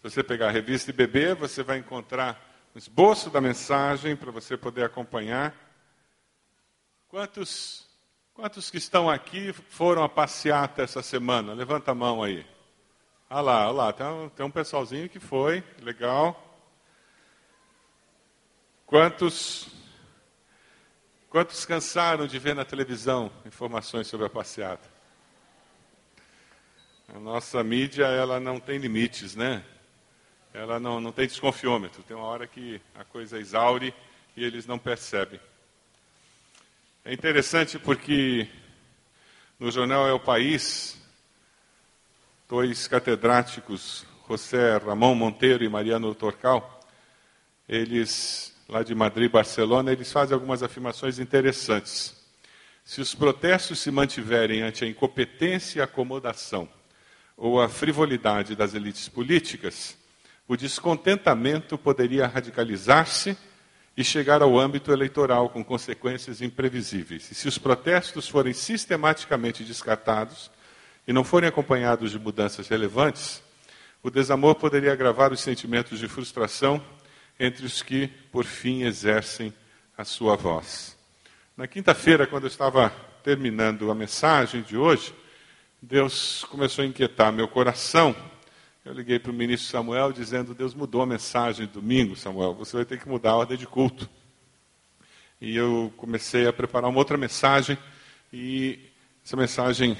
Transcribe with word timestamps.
Se 0.00 0.10
você 0.10 0.22
pegar 0.22 0.46
a 0.46 0.52
revista 0.52 0.90
IBB, 0.90 1.34
você 1.34 1.60
vai 1.60 1.78
encontrar 1.78 2.70
um 2.72 2.78
esboço 2.78 3.30
da 3.30 3.40
mensagem 3.40 4.14
para 4.14 4.30
você 4.30 4.56
poder 4.56 4.84
acompanhar. 4.84 5.52
Quantos, 7.08 7.84
quantos 8.32 8.70
que 8.70 8.76
estão 8.76 9.10
aqui 9.10 9.52
foram 9.52 10.04
a 10.04 10.08
passeata 10.08 10.82
essa 10.82 11.02
semana? 11.02 11.52
Levanta 11.52 11.90
a 11.90 11.96
mão 11.96 12.22
aí. 12.22 12.46
Ah 13.28 13.40
lá, 13.40 13.64
ah 13.64 13.70
lá, 13.72 13.92
tem 13.92 14.06
um, 14.06 14.28
tem 14.28 14.46
um 14.46 14.50
pessoalzinho 14.52 15.08
que 15.08 15.18
foi, 15.18 15.64
legal. 15.82 16.44
Quantos, 18.86 19.66
quantos 21.28 21.66
cansaram 21.66 22.28
de 22.28 22.38
ver 22.38 22.54
na 22.54 22.64
televisão 22.64 23.32
informações 23.44 24.06
sobre 24.06 24.26
a 24.26 24.30
passeata? 24.30 24.88
A 27.12 27.18
nossa 27.18 27.64
mídia, 27.64 28.04
ela 28.06 28.38
não 28.38 28.60
tem 28.60 28.78
limites, 28.78 29.34
né? 29.34 29.64
Ela 30.58 30.80
não, 30.80 31.00
não 31.00 31.12
tem 31.12 31.28
desconfiômetro. 31.28 32.02
Tem 32.02 32.16
uma 32.16 32.26
hora 32.26 32.44
que 32.44 32.80
a 32.96 33.04
coisa 33.04 33.38
exaure 33.38 33.94
e 34.36 34.44
eles 34.44 34.66
não 34.66 34.76
percebem. 34.76 35.38
É 37.04 37.12
interessante 37.12 37.78
porque 37.78 38.48
no 39.56 39.70
jornal 39.70 40.08
É 40.08 40.12
o 40.12 40.18
País, 40.18 41.00
dois 42.48 42.88
catedráticos, 42.88 44.04
José 44.28 44.78
Ramon 44.78 45.14
Monteiro 45.14 45.62
e 45.62 45.68
Mariano 45.68 46.12
Torcal, 46.12 46.80
eles, 47.68 48.52
lá 48.68 48.82
de 48.82 48.96
Madrid, 48.96 49.30
Barcelona, 49.30 49.92
eles 49.92 50.10
fazem 50.10 50.34
algumas 50.34 50.60
afirmações 50.64 51.20
interessantes. 51.20 52.16
Se 52.84 53.00
os 53.00 53.14
protestos 53.14 53.78
se 53.78 53.92
mantiverem 53.92 54.62
ante 54.62 54.84
a 54.84 54.88
incompetência 54.88 55.78
e 55.78 55.82
acomodação 55.82 56.68
ou 57.36 57.60
a 57.60 57.68
frivolidade 57.68 58.56
das 58.56 58.74
elites 58.74 59.08
políticas, 59.08 59.96
o 60.48 60.56
descontentamento 60.56 61.76
poderia 61.76 62.26
radicalizar-se 62.26 63.36
e 63.94 64.02
chegar 64.02 64.40
ao 64.40 64.58
âmbito 64.58 64.90
eleitoral 64.90 65.50
com 65.50 65.62
consequências 65.62 66.40
imprevisíveis. 66.40 67.30
E 67.30 67.34
se 67.34 67.46
os 67.46 67.58
protestos 67.58 68.26
forem 68.26 68.54
sistematicamente 68.54 69.62
descartados 69.62 70.50
e 71.06 71.12
não 71.12 71.22
forem 71.22 71.48
acompanhados 71.48 72.12
de 72.12 72.18
mudanças 72.18 72.66
relevantes, 72.68 73.42
o 74.02 74.10
desamor 74.10 74.54
poderia 74.54 74.92
agravar 74.92 75.32
os 75.32 75.40
sentimentos 75.40 75.98
de 75.98 76.08
frustração 76.08 76.82
entre 77.38 77.66
os 77.66 77.82
que, 77.82 78.08
por 78.32 78.44
fim, 78.44 78.84
exercem 78.84 79.52
a 79.96 80.04
sua 80.04 80.36
voz. 80.36 80.96
Na 81.56 81.66
quinta-feira, 81.66 82.26
quando 82.26 82.44
eu 82.44 82.48
estava 82.48 82.90
terminando 83.22 83.90
a 83.90 83.94
mensagem 83.94 84.62
de 84.62 84.76
hoje, 84.76 85.12
Deus 85.82 86.44
começou 86.44 86.84
a 86.84 86.86
inquietar 86.86 87.32
meu 87.32 87.48
coração. 87.48 88.14
Eu 88.88 88.94
liguei 88.94 89.18
para 89.18 89.30
o 89.30 89.34
ministro 89.34 89.68
Samuel 89.68 90.12
dizendo: 90.12 90.54
Deus 90.54 90.72
mudou 90.72 91.02
a 91.02 91.06
mensagem 91.06 91.66
domingo, 91.66 92.16
Samuel, 92.16 92.54
você 92.54 92.74
vai 92.74 92.86
ter 92.86 92.98
que 92.98 93.06
mudar 93.06 93.32
a 93.32 93.36
ordem 93.36 93.58
de 93.58 93.66
culto. 93.66 94.08
E 95.38 95.54
eu 95.54 95.92
comecei 95.98 96.46
a 96.46 96.52
preparar 96.54 96.88
uma 96.88 96.98
outra 96.98 97.18
mensagem, 97.18 97.76
e 98.32 98.78
essa 99.22 99.36
mensagem 99.36 99.94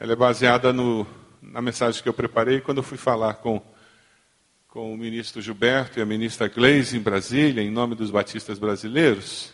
ela 0.00 0.14
é 0.14 0.16
baseada 0.16 0.72
no, 0.72 1.06
na 1.42 1.60
mensagem 1.60 2.02
que 2.02 2.08
eu 2.08 2.14
preparei 2.14 2.62
quando 2.62 2.78
eu 2.78 2.82
fui 2.82 2.96
falar 2.96 3.34
com, 3.34 3.60
com 4.68 4.94
o 4.94 4.96
ministro 4.96 5.42
Gilberto 5.42 5.98
e 5.98 6.02
a 6.02 6.06
ministra 6.06 6.48
Gleisi 6.48 6.96
em 6.96 7.02
Brasília, 7.02 7.62
em 7.62 7.70
nome 7.70 7.94
dos 7.94 8.10
batistas 8.10 8.58
brasileiros. 8.58 9.52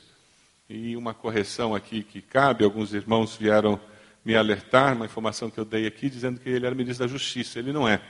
E 0.71 0.97
uma 0.97 1.13
correção 1.13 1.75
aqui 1.75 2.05
que 2.05 2.23
cabe, 2.23 2.63
alguns 2.63 2.95
irmãos 2.95 3.35
vieram 3.35 3.81
me 4.25 4.37
alertar, 4.37 4.95
uma 4.95 5.07
informação 5.07 5.51
que 5.51 5.59
eu 5.59 5.65
dei 5.65 5.89
aqui, 5.89 6.09
dizendo 6.09 6.39
que 6.39 6.49
ele 6.49 6.67
era 6.67 6.75
ministro 6.77 7.05
da 7.05 7.13
Justiça. 7.13 7.59
Ele 7.59 7.73
não 7.73 7.89
é. 7.89 8.01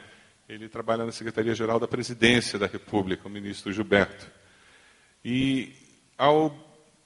Ele 0.47 0.69
trabalha 0.69 1.07
na 1.07 1.13
Secretaria-Geral 1.13 1.81
da 1.81 1.89
Presidência 1.89 2.59
da 2.59 2.67
República, 2.67 3.27
o 3.27 3.31
ministro 3.31 3.73
Gilberto. 3.73 4.31
E 5.25 5.73
ao 6.19 6.55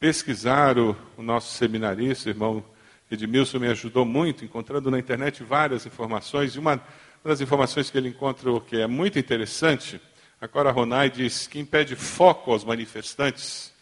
pesquisar 0.01 0.77
o, 0.77 0.97
o 1.17 1.23
nosso 1.23 1.55
seminarista, 1.55 2.29
irmão 2.29 2.65
Edmilson, 3.09 3.61
me 3.61 3.69
ajudou 3.69 4.05
muito, 4.05 4.45
encontrando 4.45 4.91
na 4.91 4.99
internet 4.99 5.45
várias 5.45 5.87
informações. 5.87 6.57
E 6.57 6.59
uma 6.59 6.83
das 7.23 7.41
informações 7.41 7.89
que 7.91 7.97
ele 7.97 8.09
encontrou 8.09 8.61
que 8.61 8.77
é 8.77 8.89
muito 8.89 9.21
interessante, 9.21 10.01
a 10.41 10.49
Cora 10.49 10.73
Ronai 10.73 11.09
diz 11.09 11.47
que 11.47 11.61
impede 11.61 11.95
foco 11.95 12.51
aos 12.51 12.65
manifestantes. 12.65 13.73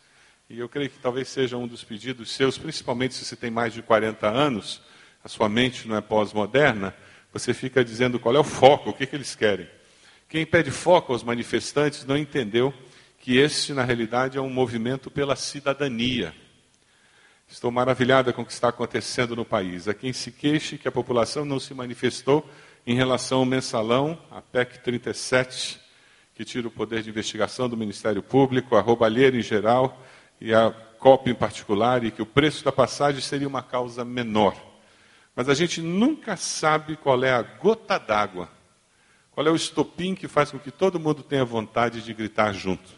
E 0.50 0.58
eu 0.58 0.69
creio 0.69 0.91
que 0.91 0.98
talvez 0.98 1.28
seja 1.28 1.56
um 1.56 1.66
dos 1.66 1.82
pedidos 1.82 2.31
seus, 2.31 2.58
principalmente 2.58 3.14
se 3.14 3.25
você 3.25 3.34
tem 3.34 3.50
mais 3.50 3.72
de 3.72 3.81
40 3.81 4.28
anos, 4.28 4.82
a 5.25 5.28
sua 5.28 5.48
mente 5.48 5.88
não 5.88 5.97
é 5.97 6.02
pós-moderna, 6.02 6.94
você 7.38 7.52
fica 7.52 7.84
dizendo 7.84 8.19
qual 8.19 8.34
é 8.34 8.38
o 8.38 8.44
foco, 8.44 8.91
o 8.91 8.92
que, 8.92 9.06
que 9.06 9.14
eles 9.14 9.34
querem. 9.34 9.69
Quem 10.28 10.47
pede 10.47 10.70
foco 10.70 11.12
aos 11.12 11.22
manifestantes 11.22 12.04
não 12.04 12.16
entendeu 12.16 12.72
que 13.20 13.36
este, 13.36 13.72
na 13.72 13.84
realidade, 13.84 14.38
é 14.38 14.41
um 14.41 14.48
movimento 14.48 15.10
pela 15.10 15.36
cidadania. 15.36 16.34
Estou 17.48 17.70
maravilhada 17.70 18.32
com 18.32 18.42
o 18.42 18.46
que 18.46 18.52
está 18.52 18.69
acontecendo 18.69 19.36
no 19.36 19.44
país. 19.44 19.86
Há 19.86 19.94
quem 19.94 20.12
se 20.12 20.32
queixe 20.32 20.78
que 20.78 20.88
a 20.88 20.92
população 20.92 21.44
não 21.44 21.60
se 21.60 21.75
manifestou 21.75 22.48
em 22.86 22.94
relação 22.94 23.38
ao 23.41 23.44
mensalão, 23.44 24.19
a 24.30 24.41
PEC 24.41 24.78
37, 24.80 25.80
que 26.34 26.44
tira 26.44 26.69
o 26.69 26.70
poder 26.70 27.02
de 27.02 27.10
investigação 27.10 27.69
do 27.69 27.76
Ministério 27.76 28.22
Público, 28.22 28.76
a 28.76 28.80
roubalheira 28.80 29.36
em 29.36 29.42
geral 29.42 30.02
e 30.41 30.52
a 30.54 30.70
COP 30.98 31.30
em 31.30 31.34
particular, 31.34 32.02
e 32.02 32.10
que 32.10 32.22
o 32.22 32.26
preço 32.26 32.64
da 32.64 32.72
passagem 32.72 33.20
seria 33.20 33.46
uma 33.46 33.62
causa 33.62 34.04
menor. 34.04 34.66
Mas 35.36 35.50
a 35.50 35.54
gente 35.54 35.82
nunca 35.82 36.34
sabe 36.34 36.97
qual 36.97 37.22
é 37.22 37.30
a 37.30 37.42
gota 37.42 37.98
d'água, 37.98 38.48
qual 39.30 39.47
é 39.47 39.50
o 39.50 39.56
estopim 39.56 40.14
que 40.14 40.26
faz 40.26 40.50
com 40.50 40.58
que 40.58 40.70
todo 40.70 40.98
mundo 40.98 41.22
tenha 41.22 41.44
vontade 41.44 42.00
de 42.00 42.14
gritar 42.14 42.54
junto. 42.54 42.91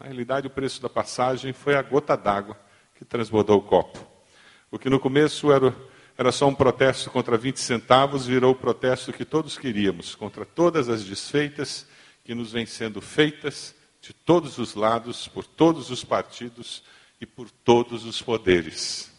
Na 0.00 0.06
realidade, 0.06 0.46
o 0.46 0.50
preço 0.50 0.80
da 0.80 0.88
passagem 0.88 1.52
foi 1.52 1.74
a 1.74 1.82
gota 1.82 2.16
d'água 2.16 2.58
que 2.94 3.04
transbordou 3.04 3.58
o 3.58 3.62
copo. 3.62 3.98
O 4.70 4.78
que 4.78 4.88
no 4.88 4.98
começo 4.98 5.52
era, 5.52 5.76
era 6.16 6.32
só 6.32 6.48
um 6.48 6.54
protesto 6.54 7.10
contra 7.10 7.36
20 7.36 7.60
centavos, 7.60 8.26
virou 8.26 8.52
o 8.52 8.56
protesto 8.56 9.12
que 9.12 9.26
todos 9.26 9.58
queríamos, 9.58 10.14
contra 10.14 10.46
todas 10.46 10.88
as 10.88 11.04
desfeitas 11.04 11.86
que 12.24 12.34
nos 12.34 12.52
vêm 12.52 12.64
sendo 12.64 13.02
feitas 13.02 13.74
de 14.00 14.14
todos 14.14 14.56
os 14.56 14.74
lados, 14.74 15.28
por 15.28 15.44
todos 15.44 15.90
os 15.90 16.02
partidos 16.02 16.82
e 17.20 17.26
por 17.26 17.50
todos 17.50 18.06
os 18.06 18.22
poderes. 18.22 19.14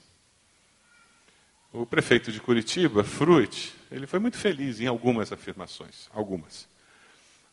O 1.72 1.86
prefeito 1.86 2.32
de 2.32 2.40
Curitiba, 2.40 3.04
Fruit, 3.04 3.74
ele 3.92 4.08
foi 4.08 4.20
muito 4.20 4.38
feliz 4.38 4.80
em 4.80 4.88
algumas 4.88 5.32
afirmações, 5.32 6.10
algumas. 6.14 6.68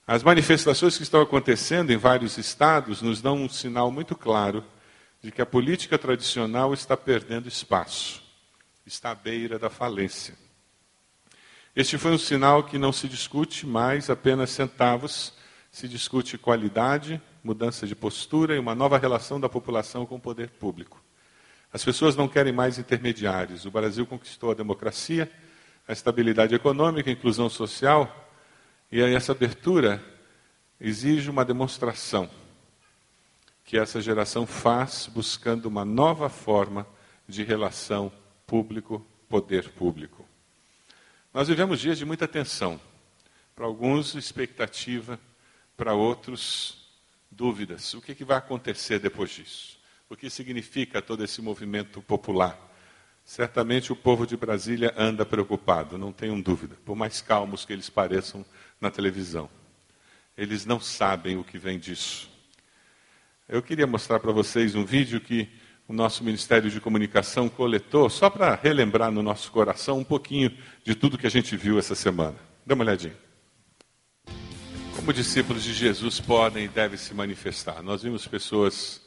As 0.07 0.23
manifestações 0.23 0.97
que 0.97 1.03
estão 1.03 1.21
acontecendo 1.21 1.91
em 1.91 1.97
vários 1.97 2.39
estados 2.39 3.03
nos 3.03 3.21
dão 3.21 3.37
um 3.37 3.49
sinal 3.49 3.91
muito 3.91 4.15
claro 4.15 4.65
de 5.23 5.33
que 5.33 5.43
a 5.43 5.47
política 5.47 5.99
tradicional 5.99 6.73
está 6.73 6.97
perdendo 6.97 7.49
espaço, 7.49 8.23
está 8.87 9.11
à 9.11 9.15
beira 9.15 9.59
da 9.59 9.71
falência. 9.71 10.35
Este 11.75 11.99
foi 11.99 12.13
um 12.13 12.19
sinal 12.19 12.63
que 12.63 12.79
não 12.79 12.93
se 12.93 13.09
discute 13.09 13.67
mais 13.67 14.09
apenas 14.09 14.51
centavos, 14.51 15.33
se 15.73 15.89
discute 15.89 16.39
qualidade, 16.39 17.21
mudança 17.43 17.85
de 17.85 17.97
postura 17.97 18.55
e 18.55 18.61
uma 18.61 18.77
nova 18.77 18.97
relação 18.97 19.41
da 19.41 19.49
população 19.49 20.07
com 20.07 20.15
o 20.15 20.21
poder 20.21 20.51
público. 20.51 21.04
As 21.75 21.85
pessoas 21.85 22.15
não 22.15 22.29
querem 22.29 22.53
mais 22.53 22.79
intermediários. 22.79 23.67
O 23.67 23.71
Brasil 23.73 24.07
conquistou 24.07 24.53
a 24.53 24.55
democracia, 24.55 25.29
a 25.89 25.93
estabilidade 25.93 26.55
econômica, 26.55 27.11
a 27.11 27.13
inclusão 27.13 27.49
social, 27.51 28.31
e 28.93 29.01
essa 29.01 29.33
abertura 29.33 30.01
exige 30.81 31.29
uma 31.29 31.45
demonstração 31.45 32.31
que 33.65 33.77
essa 33.77 34.01
geração 34.01 34.47
faz 34.47 35.11
buscando 35.13 35.67
uma 35.67 35.85
nova 35.85 36.29
forma 36.29 36.87
de 37.27 37.43
relação 37.43 38.13
público-poder 38.47 39.71
público. 39.71 40.25
Nós 41.33 41.49
vivemos 41.49 41.81
dias 41.81 41.99
de 41.99 42.05
muita 42.05 42.29
tensão. 42.29 42.81
Para 43.57 43.67
alguns, 43.67 44.15
expectativa, 44.15 45.19
para 45.77 45.93
outros, 45.93 46.87
dúvidas. 47.29 47.95
O 47.95 48.01
que, 48.01 48.15
que 48.15 48.25
vai 48.25 48.37
acontecer 48.37 49.01
depois 49.01 49.31
disso? 49.31 49.83
O 50.09 50.17
que 50.17 50.29
significa 50.29 51.01
todo 51.01 51.25
esse 51.25 51.41
movimento 51.41 52.03
popular. 52.03 52.59
Certamente 53.25 53.93
o 53.93 53.97
povo 53.97 54.27
de 54.27 54.37
Brasília 54.37 54.95
anda 54.99 55.25
preocupado, 55.25 55.97
não 55.97 56.13
tenham 56.13 56.41
dúvida, 56.41 56.77
por 56.85 56.95
mais 56.95 57.23
calmos 57.23 57.65
que 57.65 57.73
eles 57.73 57.89
pareçam 57.89 58.45
na 58.81 58.91
televisão. 58.91 59.49
Eles 60.37 60.67
não 60.67 60.79
sabem 60.79 61.37
o 61.39 61.45
que 61.45 61.59
vem 61.59 61.79
disso. 61.79 62.31
Eu 63.49 63.63
queria 63.63 63.87
mostrar 63.87 64.21
para 64.21 64.33
vocês 64.33 64.75
um 64.75 64.85
vídeo 64.85 65.21
que 65.21 65.49
o 65.87 65.93
nosso 65.93 66.25
Ministério 66.25 66.71
de 66.71 66.81
Comunicação 66.81 67.49
coletou, 67.49 68.09
só 68.09 68.29
para 68.29 68.55
relembrar 68.55 69.11
no 69.11 69.23
nosso 69.23 69.51
coração 69.51 69.99
um 69.99 70.05
pouquinho 70.05 70.57
de 70.83 70.95
tudo 70.95 71.19
que 71.19 71.27
a 71.27 71.31
gente 71.31 71.57
viu 71.57 71.79
essa 71.79 71.95
semana. 71.95 72.37
Dá 72.65 72.75
uma 72.75 72.85
olhadinha. 72.85 73.17
Como 74.97 75.13
discípulos 75.13 75.63
de 75.63 75.75
Jesus 75.75 76.21
podem 76.21 76.65
e 76.65 76.69
devem 76.69 76.97
se 76.97 77.13
manifestar? 77.13 77.83
Nós 77.83 78.03
vimos 78.03 78.27
pessoas 78.27 79.04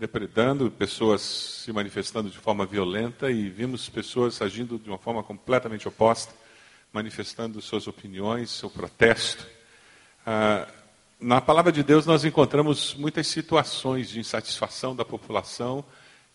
depredando, 0.00 0.70
pessoas 0.70 1.20
se 1.20 1.70
manifestando 1.74 2.30
de 2.30 2.38
forma 2.38 2.64
violenta 2.64 3.30
e 3.30 3.50
vimos 3.50 3.86
pessoas 3.90 4.40
agindo 4.40 4.78
de 4.78 4.88
uma 4.88 4.96
forma 4.96 5.22
completamente 5.22 5.86
oposta, 5.86 6.32
manifestando 6.90 7.60
suas 7.60 7.86
opiniões, 7.86 8.50
seu 8.50 8.70
protesto. 8.70 9.46
Ah, 10.26 10.66
na 11.20 11.38
palavra 11.38 11.70
de 11.70 11.82
Deus 11.82 12.06
nós 12.06 12.24
encontramos 12.24 12.94
muitas 12.94 13.26
situações 13.26 14.08
de 14.08 14.18
insatisfação 14.18 14.96
da 14.96 15.04
população 15.04 15.84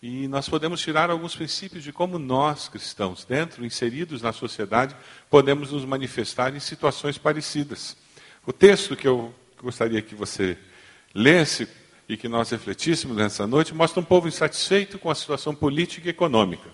e 0.00 0.28
nós 0.28 0.48
podemos 0.48 0.80
tirar 0.80 1.10
alguns 1.10 1.34
princípios 1.34 1.82
de 1.82 1.92
como 1.92 2.20
nós, 2.20 2.68
cristãos, 2.68 3.24
dentro, 3.24 3.66
inseridos 3.66 4.22
na 4.22 4.32
sociedade, 4.32 4.94
podemos 5.28 5.72
nos 5.72 5.84
manifestar 5.84 6.54
em 6.54 6.60
situações 6.60 7.18
parecidas. 7.18 7.96
O 8.46 8.52
texto 8.52 8.94
que 8.94 9.08
eu 9.08 9.34
gostaria 9.60 10.00
que 10.00 10.14
você 10.14 10.56
lesse 11.12 11.66
e 12.08 12.16
que 12.16 12.28
nós 12.28 12.50
refletíssemos 12.50 13.16
nessa 13.16 13.46
noite 13.46 13.74
mostra 13.74 14.00
um 14.00 14.04
povo 14.04 14.28
insatisfeito 14.28 14.98
com 14.98 15.10
a 15.10 15.14
situação 15.14 15.54
política 15.54 16.06
e 16.06 16.10
econômica. 16.10 16.70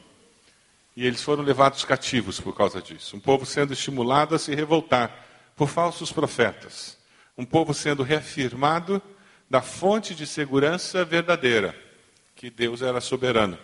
E 0.95 1.07
eles 1.07 1.23
foram 1.23 1.43
levados 1.43 1.85
cativos 1.85 2.39
por 2.39 2.55
causa 2.55 2.83
disso. 2.83 3.17
Um 3.17 3.21
povo 3.21 3.47
sendo 3.47 3.73
estimulado 3.73 4.35
a 4.35 4.39
se 4.39 4.55
revoltar 4.55 5.27
por 5.57 5.69
falsos 5.69 6.13
profetas. 6.13 6.99
Um 7.37 7.47
povo 7.47 7.73
sendo 7.73 8.03
reafirmado 8.03 9.01
da 9.49 9.63
fonte 9.63 10.15
de 10.15 10.27
segurança 10.27 11.05
verdadeira, 11.05 11.75
que 12.37 12.51
Deus 12.51 12.83
era 12.83 13.01
soberano. 13.01 13.59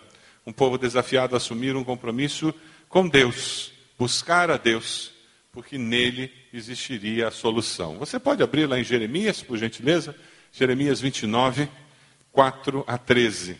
Um 0.45 0.51
povo 0.51 0.77
desafiado 0.77 1.35
a 1.35 1.37
assumir 1.37 1.75
um 1.75 1.83
compromisso 1.83 2.53
com 2.87 3.07
Deus, 3.07 3.71
buscar 3.97 4.49
a 4.49 4.57
Deus, 4.57 5.11
porque 5.51 5.77
nele 5.77 6.31
existiria 6.51 7.27
a 7.27 7.31
solução. 7.31 7.97
Você 7.99 8.19
pode 8.19 8.41
abrir 8.41 8.65
lá 8.65 8.79
em 8.79 8.83
Jeremias, 8.83 9.43
por 9.43 9.57
gentileza? 9.57 10.15
Jeremias 10.51 10.99
29, 10.99 11.69
4 12.31 12.83
a 12.87 12.97
13. 12.97 13.59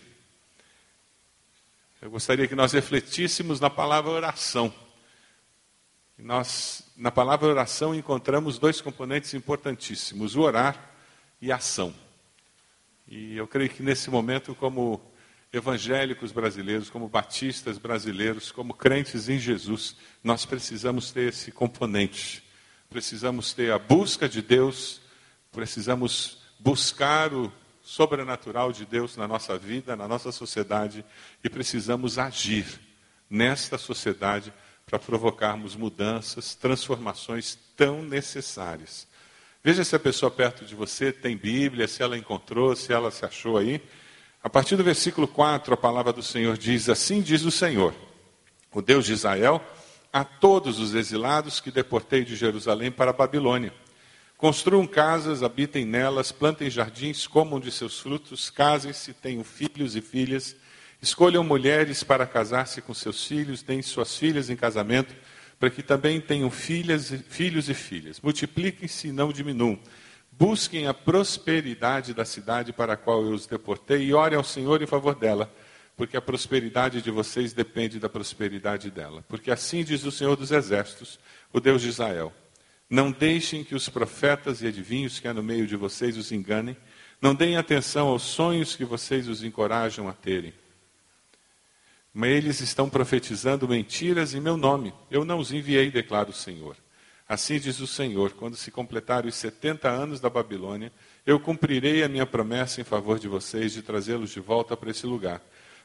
Eu 2.01 2.09
gostaria 2.09 2.47
que 2.47 2.56
nós 2.56 2.71
refletíssemos 2.71 3.59
na 3.59 3.69
palavra 3.69 4.12
oração. 4.12 4.74
Nós, 6.18 6.83
na 6.97 7.12
palavra 7.12 7.47
oração, 7.47 7.94
encontramos 7.94 8.57
dois 8.57 8.81
componentes 8.81 9.33
importantíssimos: 9.33 10.36
o 10.36 10.41
orar 10.41 10.91
e 11.41 11.51
a 11.51 11.57
ação. 11.57 11.94
E 13.07 13.38
eu 13.38 13.47
creio 13.47 13.69
que 13.69 13.83
nesse 13.83 14.09
momento, 14.09 14.56
como 14.56 15.00
evangélicos 15.53 16.31
brasileiros, 16.31 16.89
como 16.89 17.07
batistas 17.07 17.77
brasileiros, 17.77 18.51
como 18.51 18.74
crentes 18.74 19.30
em 19.30 19.39
Jesus, 19.39 19.95
nós 20.24 20.45
precisamos 20.45 21.12
ter 21.12 21.30
esse 21.30 21.51
componente. 21.51 22.44
Precisamos 22.89 23.53
ter 23.53 23.71
a 23.71 23.80
busca 23.80 24.27
de 24.27 24.42
Deus, 24.42 25.01
precisamos 25.51 26.38
buscar 26.59 27.33
o 27.33 27.51
sobrenatural 27.81 28.71
de 28.71 28.85
Deus 28.85 29.17
na 29.17 29.27
nossa 29.27 29.57
vida, 29.57 29.95
na 29.95 30.07
nossa 30.07 30.31
sociedade, 30.31 31.03
e 31.44 31.50
precisamos 31.50 32.19
agir 32.19 32.79
nesta 33.29 33.77
sociedade 33.77 34.53
para 34.85 35.00
provocarmos 35.00 35.75
mudanças, 35.75 36.56
transformações 36.56 37.57
tão 37.75 38.01
necessárias. 38.03 39.07
Veja 39.63 39.83
se 39.83 39.95
a 39.95 40.00
pessoa 40.00 40.31
perto 40.31 40.65
de 40.65 40.73
você 40.73 41.11
tem 41.11 41.35
Bíblia, 41.35 41.88
se 41.88 42.01
ela 42.01 42.17
encontrou, 42.17 42.75
se 42.75 42.94
ela 42.94 43.11
se 43.11 43.25
achou 43.25 43.57
aí. 43.57 43.81
A 44.41 44.50
partir 44.50 44.75
do 44.75 44.83
versículo 44.83 45.27
4, 45.27 45.73
a 45.73 45.77
palavra 45.77 46.13
do 46.13 46.23
Senhor 46.23 46.57
diz: 46.57 46.89
Assim 46.89 47.21
diz 47.21 47.44
o 47.44 47.51
Senhor, 47.51 47.94
o 48.71 48.81
Deus 48.81 49.06
de 49.06 49.13
Israel, 49.13 49.61
a 50.13 50.23
todos 50.23 50.79
os 50.79 50.94
exilados 50.95 51.59
que 51.59 51.71
deportei 51.71 52.23
de 52.23 52.35
Jerusalém 52.35 52.91
para 52.91 53.11
a 53.11 53.13
Babilônia. 53.13 53.73
Construam 54.39 54.88
casas, 54.88 55.44
habitem 55.44 55.83
nelas, 55.83 56.31
plantem 56.31 56.69
jardins, 56.69 57.27
comam 57.27 57.59
de 57.59 57.69
seus 57.69 58.00
frutos, 58.00 58.50
casem-se, 58.50 59.12
tenham 59.12 59.44
filhos 59.44 59.97
e 59.97 60.01
filhas, 60.01 60.56
escolham 61.01 61.44
mulheres 61.44 62.06
para 62.06 62.25
casar-se 62.25 62.81
com 62.81 62.94
seus 62.94 63.27
filhos, 63.27 63.62
deem 63.62 63.81
suas 63.81 64.15
filhas 64.18 64.50
em 64.50 64.56
casamento, 64.56 65.13
para 65.59 65.69
que 65.69 65.83
também 65.83 66.21
tenham 66.21 66.50
filhas, 66.50 67.13
filhos 67.27 67.68
e 67.68 67.74
filhas. 67.74 68.21
Multipliquem-se 68.21 69.09
e 69.09 69.12
não 69.12 69.33
diminuam. 69.33 69.77
Busquem 70.31 70.88
a 70.88 70.94
prosperidade 70.94 72.13
da 72.13 72.24
cidade 72.24 72.71
para 72.71 72.94
a 72.94 72.97
qual 72.97 73.21
eu 73.21 73.33
os 73.33 73.45
deportei 73.45 74.06
e 74.06 74.13
orem 74.13 74.38
ao 74.38 74.44
Senhor 74.45 74.81
em 74.81 74.88
favor 74.88 75.15
dela, 75.15 75.53
porque 75.97 76.15
a 76.15 76.21
prosperidade 76.21 77.01
de 77.01 77.12
vocês 77.12 77.51
depende 77.51 78.00
da 78.00 78.07
prosperidade 78.07 78.89
dela. 78.89 79.21
Porque 79.27 79.51
assim 79.51 79.83
diz 79.83 80.06
o 80.06 80.12
Senhor 80.13 80.38
dos 80.38 80.53
Exércitos, 80.53 81.19
o 81.51 81.59
Deus 81.59 81.81
de 81.81 81.89
Israel. 81.89 82.33
Não 82.89 83.12
deixem 83.12 83.63
que 83.63 83.75
os 83.75 83.88
profetas 83.88 84.62
e 84.62 84.68
adivinhos 84.68 85.19
que 85.19 85.27
há 85.27 85.33
no 85.33 85.44
meio 85.44 85.68
de 85.68 85.75
vocês 85.75 86.18
os 86.18 86.31
enganem. 86.31 86.75
Não 87.21 87.36
deem 87.36 87.56
atenção 87.56 88.07
aos 88.07 88.24
sonhos 88.24 88.75
que 88.75 88.83
vocês 88.83 89.27
os 89.27 89.44
encorajam 89.44 90.07
a 90.07 90.13
terem. 90.13 90.53
Mas 92.12 92.31
eles 92.31 92.59
estão 92.62 92.89
profetizando 92.89 93.68
mentiras 93.68 94.33
em 94.33 94.41
meu 94.41 94.57
nome. 94.57 94.91
Eu 95.12 95.24
não 95.24 95.38
os 95.38 95.51
enviei, 95.51 95.91
declara 95.91 96.31
o 96.31 96.33
Senhor. 96.33 96.75
Assim 97.27 97.59
diz 97.59 97.80
o 97.80 97.86
Senhor: 97.86 98.31
quando 98.31 98.56
se 98.56 98.71
completarem 98.71 99.30
os 99.30 99.35
70 99.35 99.88
anos 99.88 100.19
da 100.19 100.30
Babilônia, 100.30 100.92
eu 101.24 101.39
cumprirei 101.39 102.01
a 102.03 102.09
minha 102.09 102.25
promessa 102.25 102.81
em 102.81 102.83
favor 102.83 103.19
de 103.19 103.27
vocês 103.27 103.74
de 103.74 103.83
trazê-los 103.83 104.31
de 104.31 104.39
volta 104.39 104.75
para 104.75 104.89
esse 104.89 105.06
lugar. 105.06 105.39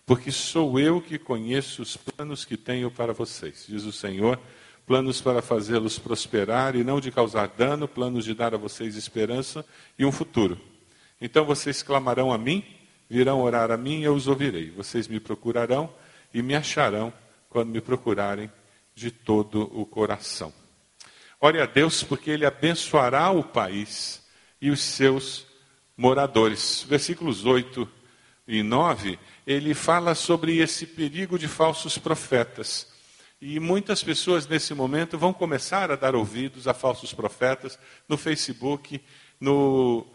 Porque 0.07 0.33
sou 0.33 0.81
eu 0.81 1.03
que 1.03 1.19
conheço 1.19 1.83
os 1.83 1.99
planos 1.99 2.47
que 2.47 2.57
tenho 2.57 2.91
para 2.91 3.13
vocês, 3.13 3.67
diz 3.69 3.85
o 3.85 3.93
Senhor 3.93 4.41
planos 4.87 5.21
para 5.21 5.41
fazê-los 5.41 5.99
prosperar 5.99 6.77
e 6.77 6.85
não 6.85 7.01
de 7.01 7.11
causar 7.11 7.49
dano, 7.49 7.89
planos 7.89 8.25
de 8.25 8.35
dar 8.35 8.55
a 8.55 8.59
vocês 8.59 8.97
esperança 8.97 9.65
e 9.99 10.05
um 10.05 10.13
futuro. 10.13 10.61
Então 11.21 11.45
vocês 11.45 11.83
clamarão 11.83 12.33
a 12.33 12.39
mim, 12.39 12.65
virão 13.09 13.41
orar 13.41 13.71
a 13.71 13.77
mim 13.77 14.01
e 14.01 14.05
eu 14.05 14.15
os 14.15 14.29
ouvirei. 14.29 14.71
Vocês 14.71 15.09
me 15.09 15.19
procurarão 15.21 15.93
e 16.33 16.43
me 16.43 16.55
acharão 16.55 17.13
quando 17.49 17.71
me 17.71 17.81
procurarem 17.81 18.51
de 18.95 19.11
todo 19.11 19.71
o 19.73 19.87
coração. 19.87 20.53
Ore 21.41 21.61
a 21.61 21.67
Deus 21.67 22.03
porque 22.03 22.31
Ele 22.31 22.47
abençoará 22.47 23.31
o 23.31 23.43
país 23.43 24.23
e 24.61 24.71
os 24.71 24.81
seus 24.81 25.47
moradores. 25.97 26.85
Versículos 26.89 27.45
8 27.45 27.89
e 28.47 28.63
9, 28.63 29.19
ele 29.47 29.75
fala 29.75 30.15
sobre 30.15 30.59
esse 30.59 30.87
perigo 30.87 31.39
de 31.39 31.49
falsos 31.49 31.99
profetas. 31.99 32.94
E 33.47 33.61
muitas 33.61 34.03
pessoas 34.03 34.47
nesse 34.47 34.73
momento 34.73 35.19
vão 35.19 35.31
começar 35.31 35.91
a 35.91 35.97
dar 35.97 36.15
ouvidos 36.15 36.67
a 36.67 36.73
falsos 36.73 37.13
profetas 37.13 37.79
no 38.09 38.17
Facebook, 38.17 38.99
no, 39.39 40.07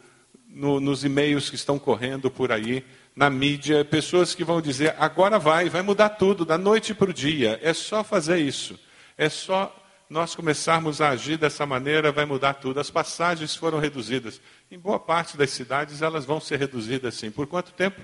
no, 0.48 0.80
nos 0.80 1.04
e-mails 1.04 1.48
que 1.48 1.56
estão 1.56 1.78
correndo 1.78 2.32
por 2.32 2.52
aí, 2.52 2.84
na 3.16 3.30
mídia, 3.30 3.86
pessoas 3.86 4.34
que 4.34 4.44
vão 4.44 4.60
dizer: 4.60 4.96
agora 4.98 5.38
vai, 5.38 5.70
vai 5.70 5.84
mudar 5.84 6.10
tudo, 6.10 6.44
da 6.44 6.58
noite 6.58 6.92
para 6.96 7.12
o 7.12 7.14
dia. 7.14 7.60
É 7.62 7.72
só 7.72 8.04
fazer 8.04 8.40
isso. 8.40 8.80
É 9.16 9.30
só 9.30 9.76
nós 10.10 10.34
começarmos 10.34 11.00
a 11.00 11.10
agir 11.10 11.38
dessa 11.38 11.68
maneira, 11.68 12.12
vai 12.12 12.26
mudar 12.26 12.56
tudo. 12.56 12.80
As 12.80 12.90
passagens 12.90 13.56
foram 13.56 13.78
reduzidas. 13.78 14.42
Em 14.72 14.80
boa 14.80 15.00
parte 15.00 15.38
das 15.38 15.52
cidades, 15.52 16.02
elas 16.02 16.26
vão 16.26 16.40
ser 16.40 16.58
reduzidas 16.58 17.14
sim. 17.14 17.30
Por 17.30 17.46
quanto 17.46 17.74
tempo? 17.74 18.02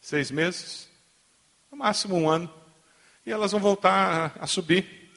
Seis 0.00 0.28
meses? 0.28 0.88
No 1.70 1.78
máximo 1.78 2.16
um 2.16 2.28
ano 2.28 2.52
e 3.24 3.30
elas 3.30 3.52
vão 3.52 3.60
voltar 3.60 4.36
a, 4.38 4.46
subir. 4.46 5.10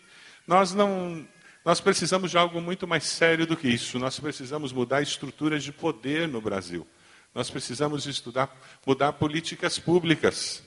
Nós 0.46 0.74
não, 0.74 1.28
nós 1.64 1.80
precisamos 1.80 2.32
de 2.32 2.38
algo 2.38 2.62
muito 2.62 2.88
mais 2.88 3.06
sério 3.06 3.48
do 3.48 3.56
que 3.56 3.68
isso. 3.68 3.98
Nós 3.98 4.20
precisamos 4.20 4.74
mudar 4.74 5.02
estruturas 5.02 5.64
de 5.64 5.72
poder 5.72 6.28
no 6.28 6.42
Brasil. 6.42 6.86
Nós 7.34 7.50
precisamos 7.50 8.06
estudar, 8.06 8.56
mudar 8.86 9.14
políticas 9.14 9.80
públicas. 9.80 10.64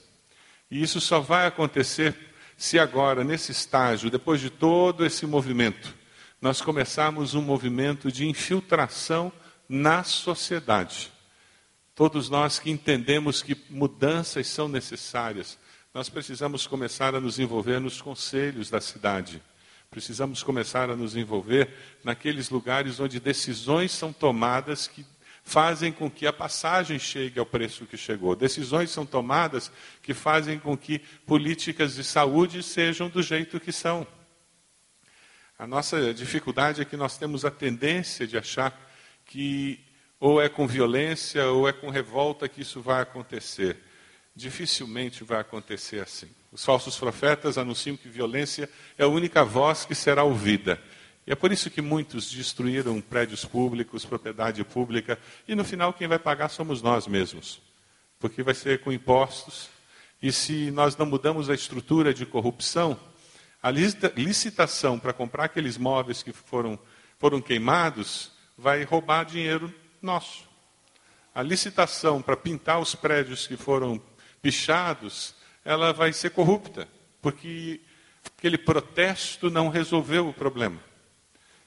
E 0.71 0.83
isso 0.83 1.00
só 1.00 1.21
vai 1.21 1.47
acontecer 1.47 2.16
se 2.57 2.78
agora, 2.78 3.23
nesse 3.23 3.52
estágio, 3.52 4.11
depois 4.11 4.40
de 4.40 4.50
todo 4.50 5.05
esse 5.05 5.26
movimento, 5.26 5.95
nós 6.40 6.61
começarmos 6.61 7.35
um 7.35 7.43
movimento 7.43 8.11
de 8.11 8.26
infiltração 8.26 9.33
na 9.69 10.02
sociedade. 10.02 11.12
Todos 11.95 12.28
nós 12.28 12.59
que 12.59 12.71
entendemos 12.71 13.43
que 13.43 13.57
mudanças 13.71 14.47
são 14.47 14.69
necessárias, 14.69 15.59
nós 15.97 16.11
precisamos 16.11 16.67
começar 16.67 17.15
a 17.15 17.21
nos 17.23 17.38
envolver 17.38 17.81
nos 17.81 18.03
conselhos 18.03 18.69
da 18.69 18.83
cidade. 18.83 19.43
Precisamos 19.91 20.43
começar 20.43 20.91
a 20.91 20.95
nos 20.95 21.17
envolver 21.17 21.71
naqueles 22.05 22.50
lugares 22.50 23.00
onde 23.00 23.19
decisões 23.19 23.93
são 23.93 24.12
tomadas 24.12 24.87
que 24.87 25.07
fazem 25.43 25.91
com 25.91 26.11
que 26.11 26.26
a 26.26 26.33
passagem 26.35 26.99
chegue 26.99 27.41
ao 27.41 27.47
preço 27.47 27.87
que 27.87 27.97
chegou. 27.97 28.37
Decisões 28.37 28.91
são 28.91 29.07
tomadas 29.07 29.73
que 30.03 30.12
fazem 30.12 30.59
com 30.59 30.76
que 30.76 30.99
políticas 31.25 31.95
de 31.95 32.05
saúde 32.05 32.62
sejam 32.62 33.09
do 33.09 33.23
jeito 33.23 33.59
que 33.59 33.73
são. 33.73 34.07
A 35.59 35.67
nossa 35.67 36.12
dificuldade 36.12 36.83
é 36.83 36.85
que 36.85 36.99
nós 36.99 37.17
temos 37.17 37.43
a 37.43 37.50
tendência 37.50 38.26
de 38.26 38.37
achar 38.37 38.79
que 39.25 39.81
ou 40.21 40.43
é 40.43 40.49
com 40.50 40.67
violência 40.67 41.47
ou 41.47 41.67
é 41.67 41.73
com 41.73 41.88
revolta 41.88 42.47
que 42.50 42.61
isso 42.61 42.83
vai 42.83 43.00
acontecer 43.00 43.86
dificilmente 44.37 45.25
vai 45.25 45.40
acontecer 45.40 46.02
assim. 46.02 46.28
Os 46.52 46.62
falsos 46.62 46.99
profetas 46.99 47.57
anunciam 47.57 47.97
que 47.97 48.07
violência 48.07 48.69
é 48.99 49.05
a 49.05 49.09
única 49.09 49.43
voz 49.43 49.87
que 49.87 49.95
será 49.95 50.23
ouvida. 50.23 50.81
E 51.26 51.33
é 51.33 51.35
por 51.35 51.50
isso 51.50 51.71
que 51.71 51.81
muitos 51.81 52.31
destruíram 52.31 53.00
prédios 53.00 53.47
públicos, 53.47 54.05
propriedade 54.05 54.62
pública, 54.62 55.19
e 55.49 55.55
no 55.55 55.64
final 55.64 55.93
quem 55.93 56.07
vai 56.07 56.19
pagar 56.19 56.50
somos 56.50 56.83
nós 56.83 57.07
mesmos. 57.07 57.61
Porque 58.21 58.43
vai 58.43 58.55
ser 58.55 58.83
com 58.83 58.93
impostos. 58.93 59.71
E 60.23 60.31
se 60.31 60.71
nós 60.71 60.97
não 60.97 61.07
mudamos 61.07 61.49
a 61.49 61.55
estrutura 61.55 62.12
de 62.12 62.26
corrupção, 62.26 62.99
a 63.62 63.71
licitação 63.71 64.99
para 64.99 65.12
comprar 65.14 65.45
aqueles 65.45 65.78
móveis 65.78 66.23
que 66.23 66.33
foram, 66.33 66.78
foram 67.19 67.40
queimados, 67.40 68.31
vai 68.57 68.85
roubar 68.85 69.25
dinheiro 69.25 69.75
nosso. 70.00 70.45
A 71.35 71.43
licitação 71.43 72.23
para 72.23 72.37
pintar 72.37 72.81
os 72.81 72.95
prédios 72.95 73.47
que 73.47 73.57
foram 73.57 74.00
pichados, 74.43 75.35
ela 75.64 75.93
vai 75.93 76.12
ser 76.12 76.31
corrupta, 76.31 76.88
porque 77.21 77.81
aquele 78.37 78.59
protesto 78.59 79.50
não 79.50 79.69
resolveu 79.69 80.28
o 80.28 80.33
problema. 80.33 80.81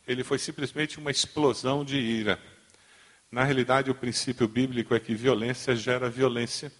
Ele 0.07 0.23
foi 0.23 0.39
simplesmente 0.39 0.97
uma 0.97 1.11
explosão 1.11 1.83
de 1.83 1.97
ira. 1.97 2.39
Na 3.31 3.43
realidade, 3.43 3.91
o 3.91 3.95
princípio 3.95 4.47
bíblico 4.47 4.95
é 4.95 4.99
que 4.99 5.13
violência 5.13 5.75
gera 5.75 6.09
violência. 6.09 6.71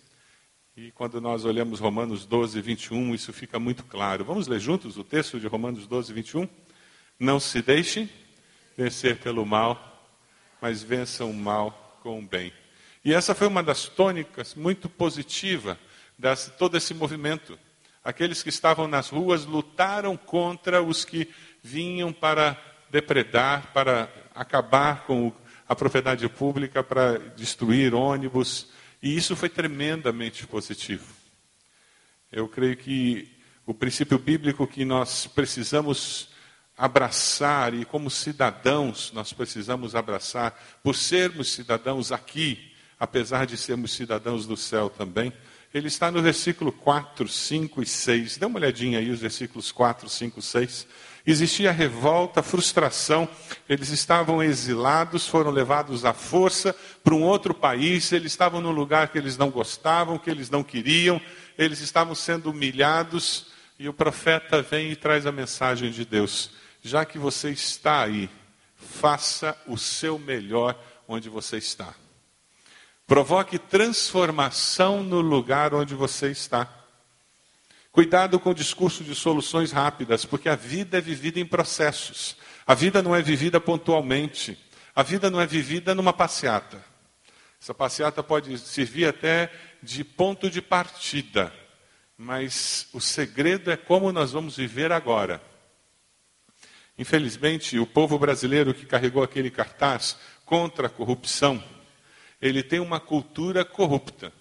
E 0.75 0.91
quando 0.91 1.19
nós 1.19 1.46
olhamos 1.46 1.79
Romanos 1.79 2.25
12, 2.25 2.60
21, 2.62 3.13
isso 3.13 3.31
fica 3.34 3.60
muito 3.60 3.84
claro. 3.84 4.25
Vamos 4.25 4.48
ler 4.48 4.60
juntos 4.60 4.98
o 4.98 5.03
texto 5.03 5.39
de 5.39 5.46
Romanos 5.46 5.86
12, 5.86 6.12
21? 6.13 6.48
Não 7.19 7.39
se 7.39 7.62
deixem 7.62 8.10
vencer 8.77 9.17
pelo 9.17 9.46
mal, 9.46 10.10
mas 10.62 10.81
vençam 10.81 11.29
o 11.29 11.34
mal 11.34 12.00
com 12.01 12.19
o 12.19 12.22
bem. 12.22 12.53
E 13.03 13.13
essa 13.13 13.34
foi 13.34 13.48
uma 13.48 13.63
das 13.63 13.86
tônicas 13.86 14.56
muito 14.56 14.89
positiva 14.89 15.79
de 16.18 16.51
todo 16.58 16.75
esse 16.75 16.94
movimento. 16.94 17.58
Aqueles 18.03 18.44
que 18.44 18.50
estavam 18.50 18.88
nas 18.88 19.10
ruas 19.10 19.46
lutaram 19.46 20.18
contra 20.18 20.82
os 20.82 21.06
que 21.06 21.29
vinham 21.62 22.12
para 22.12 22.58
depredar, 22.89 23.72
para 23.74 24.12
acabar 24.34 25.06
com 25.06 25.32
a 25.68 25.75
propriedade 25.75 26.27
pública 26.27 26.84
para 26.84 27.20
destruir 27.36 27.94
ônibus, 27.94 28.68
e 29.01 29.15
isso 29.15 29.36
foi 29.36 29.48
tremendamente 29.48 30.48
positivo. 30.48 31.06
Eu 32.32 32.48
creio 32.48 32.75
que 32.75 33.32
o 33.65 33.74
princípio 33.74 34.18
bíblico 34.18 34.65
que 34.65 34.84
nós 34.84 35.27
precisamos 35.27 36.29
abraçar, 36.75 37.74
e 37.74 37.86
como 37.86 38.10
cidadãos 38.10 39.12
nós 39.13 39.32
precisamos 39.32 39.94
abraçar, 39.94 40.60
por 40.82 40.96
sermos 40.96 41.51
cidadãos 41.51 42.12
aqui, 42.12 42.69
apesar 43.00 43.46
de 43.46 43.56
sermos 43.56 43.94
cidadãos 43.94 44.46
do 44.46 44.58
céu 44.58 44.89
também, 44.89 45.32
ele 45.74 45.88
está 45.88 46.12
no 46.12 46.22
versículo 46.22 46.72
4, 46.72 47.27
5 47.27 47.82
e 47.82 47.86
6. 47.86 48.38
Dê 48.38 48.46
uma 48.46 48.58
olhadinha 48.58 49.00
aí, 49.00 49.12
os 49.12 49.20
versículos 49.20 49.72
4, 49.72 50.10
5, 50.10 50.41
6. 50.41 50.88
Existia 51.25 51.72
revolta, 51.72 52.41
frustração, 52.41 53.29
eles 53.68 53.89
estavam 53.89 54.41
exilados, 54.41 55.27
foram 55.27 55.51
levados 55.51 56.06
à 56.06 56.13
força 56.13 56.75
para 57.03 57.13
um 57.13 57.22
outro 57.22 57.53
país, 57.53 58.12
eles 58.12 58.32
estavam 58.32 58.62
num 58.62 58.72
lugar 58.72 59.10
que 59.10 59.18
eles 59.18 59.38
não 59.38 59.51
gostavam, 59.51 60.18
que 60.18 60.29
eles 60.29 60.50
não 60.50 60.63
queriam, 60.63 61.22
eles 61.58 61.82
estavam 61.82 62.15
sendo 62.15 62.50
humilhados, 62.50 63.48
e 63.77 63.88
o 63.88 63.94
profeta 63.94 64.62
vem 64.62 64.91
e 64.91 64.96
traz 64.96 65.27
a 65.27 65.32
mensagem 65.32 65.91
de 65.91 66.03
Deus: 66.03 66.51
já 66.82 67.06
que 67.06 67.20
você 67.20 67.51
está 67.51 68.03
aí, 68.03 68.29
faça 68.75 69.56
o 69.68 69.77
seu 69.77 70.18
melhor 70.18 70.75
onde 71.08 71.29
você 71.29 71.58
está. 71.58 71.94
Provoque 73.10 73.58
transformação 73.58 75.01
no 75.04 75.20
lugar 75.20 75.74
onde 75.74 75.96
você 75.96 76.30
está. 76.30 76.72
Cuidado 77.92 78.39
com 78.39 78.51
o 78.51 78.54
discurso 78.54 79.04
de 79.04 79.16
soluções 79.16 79.72
rápidas, 79.72 80.25
porque 80.25 80.48
a 80.48 80.56
vida 80.56 81.00
é 81.00 81.01
vivida 81.01 81.39
em 81.39 81.46
processos. 81.46 82.38
A 82.68 82.75
vida 82.75 83.01
não 83.01 83.16
é 83.16 83.22
vivida 83.24 83.60
pontualmente. 83.60 84.63
A 84.96 85.01
vida 85.01 85.28
não 85.32 85.42
é 85.42 85.48
vivida 85.48 85.96
numa 85.96 86.13
passeata. 86.13 86.86
Essa 87.60 87.74
passeata 87.74 88.22
pode 88.22 88.56
servir 88.60 89.08
até 89.08 89.51
de 89.82 90.04
ponto 90.04 90.48
de 90.48 90.62
partida, 90.62 91.51
mas 92.16 92.89
o 92.94 93.01
segredo 93.01 93.72
é 93.72 93.75
como 93.75 94.12
nós 94.12 94.34
vamos 94.34 94.56
viver 94.56 94.92
agora. 94.92 95.42
Infelizmente, 96.96 97.80
o 97.80 97.88
povo 97.88 98.20
brasileiro 98.20 98.72
que 98.72 98.86
carregou 98.86 99.24
aquele 99.24 99.50
cartaz 99.50 100.16
contra 100.46 100.86
a 100.86 100.92
corrupção, 100.92 101.63
ele 102.41 102.63
tem 102.63 102.79
uma 102.79 103.00
cultura 103.00 103.65
corrupta. 103.65 104.31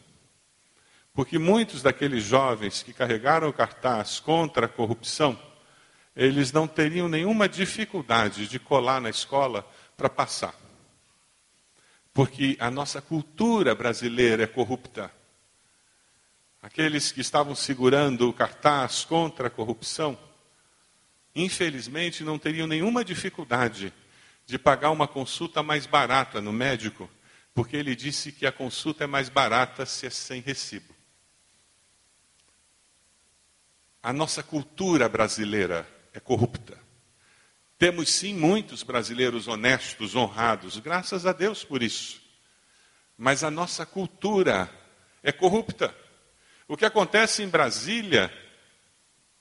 Porque 1.12 1.38
muitos 1.38 1.82
daqueles 1.82 2.22
jovens 2.22 2.82
que 2.82 2.92
carregaram 2.92 3.48
o 3.48 3.52
cartaz 3.52 4.20
contra 4.20 4.66
a 4.66 4.68
corrupção, 4.68 5.38
eles 6.14 6.52
não 6.52 6.66
teriam 6.66 7.08
nenhuma 7.08 7.48
dificuldade 7.48 8.46
de 8.46 8.58
colar 8.58 9.00
na 9.00 9.10
escola 9.10 9.68
para 9.96 10.08
passar. 10.08 10.54
Porque 12.14 12.56
a 12.60 12.70
nossa 12.70 13.00
cultura 13.00 13.74
brasileira 13.74 14.44
é 14.44 14.46
corrupta. 14.46 15.12
Aqueles 16.62 17.12
que 17.12 17.20
estavam 17.20 17.54
segurando 17.54 18.28
o 18.28 18.32
cartaz 18.32 19.04
contra 19.04 19.46
a 19.46 19.50
corrupção, 19.50 20.18
infelizmente 21.34 22.24
não 22.24 22.38
teriam 22.38 22.66
nenhuma 22.66 23.04
dificuldade 23.04 23.92
de 24.44 24.58
pagar 24.58 24.90
uma 24.90 25.06
consulta 25.06 25.62
mais 25.62 25.86
barata 25.86 26.40
no 26.40 26.52
médico, 26.52 27.08
porque 27.58 27.76
ele 27.76 27.96
disse 27.96 28.30
que 28.30 28.46
a 28.46 28.52
consulta 28.52 29.02
é 29.02 29.06
mais 29.08 29.28
barata 29.28 29.84
se 29.84 30.06
é 30.06 30.10
sem 30.10 30.40
recibo. 30.40 30.94
A 34.00 34.12
nossa 34.12 34.44
cultura 34.44 35.08
brasileira 35.08 35.84
é 36.14 36.20
corrupta. 36.20 36.78
Temos 37.76 38.12
sim 38.12 38.32
muitos 38.32 38.84
brasileiros 38.84 39.48
honestos, 39.48 40.14
honrados, 40.14 40.78
graças 40.78 41.26
a 41.26 41.32
Deus 41.32 41.64
por 41.64 41.82
isso. 41.82 42.22
Mas 43.16 43.42
a 43.42 43.50
nossa 43.50 43.84
cultura 43.84 44.70
é 45.20 45.32
corrupta. 45.32 45.92
O 46.68 46.76
que 46.76 46.84
acontece 46.84 47.42
em 47.42 47.48
Brasília 47.48 48.32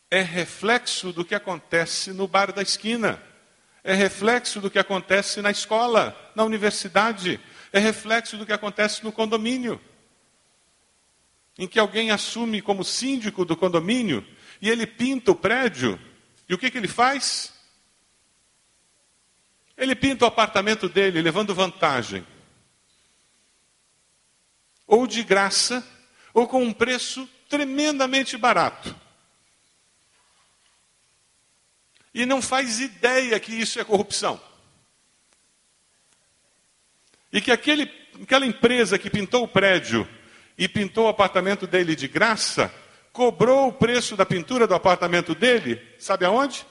é 0.09 0.23
reflexo 0.23 1.13
do 1.13 1.23
que 1.23 1.35
acontece 1.35 2.11
no 2.11 2.27
bar 2.27 2.51
da 2.51 2.63
esquina. 2.63 3.21
É 3.83 3.93
reflexo 3.93 4.59
do 4.59 4.71
que 4.71 4.79
acontece 4.79 5.39
na 5.39 5.51
escola, 5.51 6.31
na 6.35 6.43
universidade. 6.43 7.39
É 7.77 7.79
reflexo 7.79 8.37
do 8.37 8.45
que 8.45 8.51
acontece 8.51 9.03
no 9.03 9.11
condomínio. 9.11 9.79
Em 11.59 11.67
que 11.67 11.77
alguém 11.77 12.09
assume 12.09 12.59
como 12.59 12.83
síndico 12.83 13.45
do 13.45 13.55
condomínio 13.55 14.25
e 14.59 14.67
ele 14.67 14.87
pinta 14.87 15.29
o 15.29 15.35
prédio, 15.35 16.01
e 16.49 16.55
o 16.55 16.57
que, 16.57 16.71
que 16.71 16.77
ele 16.79 16.87
faz? 16.87 17.53
Ele 19.77 19.95
pinta 19.95 20.25
o 20.25 20.27
apartamento 20.27 20.89
dele, 20.89 21.21
levando 21.21 21.53
vantagem. 21.53 22.25
Ou 24.87 25.05
de 25.05 25.23
graça, 25.23 25.87
ou 26.33 26.47
com 26.47 26.63
um 26.63 26.73
preço 26.73 27.29
tremendamente 27.47 28.37
barato. 28.37 28.95
E 32.11 32.25
não 32.25 32.41
faz 32.41 32.79
ideia 32.79 33.39
que 33.39 33.53
isso 33.53 33.79
é 33.79 33.83
corrupção. 33.83 34.46
E 37.37 37.41
que 37.41 37.51
aquele, 37.51 37.87
aquela 38.19 38.47
empresa 38.47 38.97
que 38.97 39.11
pintou 39.11 39.43
o 39.43 39.47
prédio 39.47 40.09
e 40.57 40.67
pintou 40.67 41.05
o 41.05 41.07
apartamento 41.07 41.67
dele 41.67 41.95
de 41.95 42.07
graça, 42.07 42.73
cobrou 43.13 43.67
o 43.67 43.71
preço 43.71 44.15
da 44.15 44.25
pintura 44.25 44.65
do 44.65 44.73
apartamento 44.73 45.35
dele, 45.35 45.79
sabe 45.99 46.25
aonde? 46.25 46.65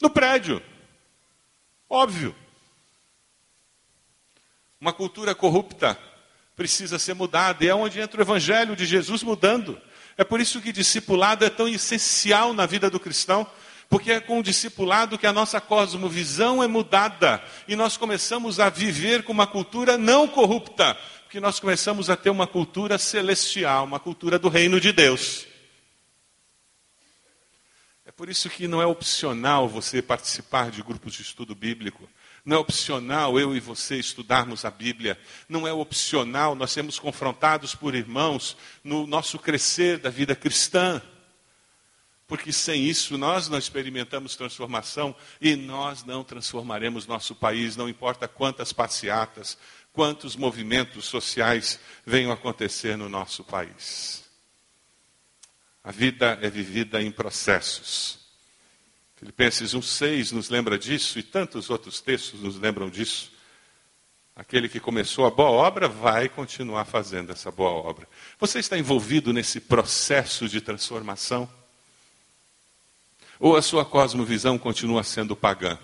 No 0.00 0.08
prédio. 0.08 0.62
Óbvio. 1.90 2.32
Uma 4.80 4.92
cultura 4.92 5.34
corrupta 5.34 5.98
precisa 6.54 6.96
ser 6.96 7.14
mudada, 7.14 7.64
e 7.64 7.68
é 7.68 7.74
onde 7.74 7.98
entra 7.98 8.20
o 8.20 8.22
evangelho 8.22 8.76
de 8.76 8.86
Jesus 8.86 9.24
mudando. 9.24 9.76
É 10.16 10.22
por 10.22 10.40
isso 10.40 10.60
que 10.60 10.70
discipulado 10.70 11.44
é 11.44 11.50
tão 11.50 11.66
essencial 11.66 12.54
na 12.54 12.64
vida 12.64 12.88
do 12.88 13.00
cristão, 13.00 13.44
porque 13.92 14.10
é 14.10 14.20
com 14.20 14.38
o 14.38 14.42
discipulado 14.42 15.18
que 15.18 15.26
a 15.26 15.34
nossa 15.34 15.60
cosmovisão 15.60 16.62
é 16.62 16.66
mudada 16.66 17.44
e 17.68 17.76
nós 17.76 17.94
começamos 17.94 18.58
a 18.58 18.70
viver 18.70 19.22
com 19.22 19.32
uma 19.32 19.46
cultura 19.46 19.98
não 19.98 20.26
corrupta, 20.26 20.96
que 21.28 21.38
nós 21.38 21.60
começamos 21.60 22.08
a 22.08 22.16
ter 22.16 22.30
uma 22.30 22.46
cultura 22.46 22.96
celestial, 22.96 23.84
uma 23.84 24.00
cultura 24.00 24.38
do 24.38 24.48
reino 24.48 24.80
de 24.80 24.92
Deus. 24.92 25.46
É 28.06 28.10
por 28.10 28.30
isso 28.30 28.48
que 28.48 28.66
não 28.66 28.80
é 28.80 28.86
opcional 28.86 29.68
você 29.68 30.00
participar 30.00 30.70
de 30.70 30.82
grupos 30.82 31.12
de 31.12 31.20
estudo 31.20 31.54
bíblico. 31.54 32.08
Não 32.46 32.56
é 32.56 32.60
opcional 32.60 33.38
eu 33.38 33.54
e 33.54 33.60
você 33.60 33.96
estudarmos 33.96 34.64
a 34.64 34.70
Bíblia. 34.70 35.18
Não 35.46 35.68
é 35.68 35.72
opcional 35.72 36.54
nós 36.54 36.72
sermos 36.72 36.98
confrontados 36.98 37.74
por 37.74 37.94
irmãos 37.94 38.56
no 38.82 39.06
nosso 39.06 39.38
crescer 39.38 39.98
da 39.98 40.08
vida 40.08 40.34
cristã. 40.34 41.02
Porque 42.32 42.50
sem 42.50 42.82
isso 42.86 43.18
nós 43.18 43.50
não 43.50 43.58
experimentamos 43.58 44.34
transformação 44.34 45.14
e 45.38 45.54
nós 45.54 46.02
não 46.02 46.24
transformaremos 46.24 47.06
nosso 47.06 47.34
país, 47.34 47.76
não 47.76 47.90
importa 47.90 48.26
quantas 48.26 48.72
passeatas, 48.72 49.58
quantos 49.92 50.34
movimentos 50.34 51.04
sociais 51.04 51.78
venham 52.06 52.32
acontecer 52.32 52.96
no 52.96 53.06
nosso 53.06 53.44
país. 53.44 54.24
A 55.84 55.90
vida 55.92 56.38
é 56.40 56.48
vivida 56.48 57.02
em 57.02 57.12
processos. 57.12 58.20
Filipenses 59.16 59.74
1,6 59.74 60.32
nos 60.32 60.48
lembra 60.48 60.78
disso 60.78 61.18
e 61.18 61.22
tantos 61.22 61.68
outros 61.68 62.00
textos 62.00 62.40
nos 62.40 62.58
lembram 62.58 62.88
disso. 62.88 63.30
Aquele 64.34 64.70
que 64.70 64.80
começou 64.80 65.26
a 65.26 65.30
boa 65.30 65.50
obra 65.50 65.86
vai 65.86 66.30
continuar 66.30 66.86
fazendo 66.86 67.30
essa 67.30 67.52
boa 67.52 67.72
obra. 67.72 68.08
Você 68.40 68.58
está 68.58 68.78
envolvido 68.78 69.34
nesse 69.34 69.60
processo 69.60 70.48
de 70.48 70.62
transformação? 70.62 71.46
Ou 73.42 73.56
a 73.56 73.60
sua 73.60 73.84
cosmovisão 73.84 74.56
continua 74.56 75.02
sendo 75.02 75.34
pagã? 75.34 75.76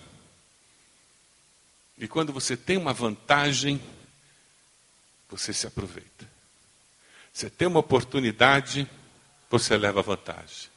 E 1.97 2.07
quando 2.07 2.31
você 2.31 2.55
tem 2.55 2.77
uma 2.77 2.93
vantagem, 2.93 3.81
você 5.29 5.51
se 5.51 5.67
aproveita. 5.67 6.25
Você 7.33 7.49
tem 7.49 7.67
uma 7.67 7.81
oportunidade, 7.81 8.89
você 9.49 9.75
leva 9.75 10.01
vantagem. 10.01 10.69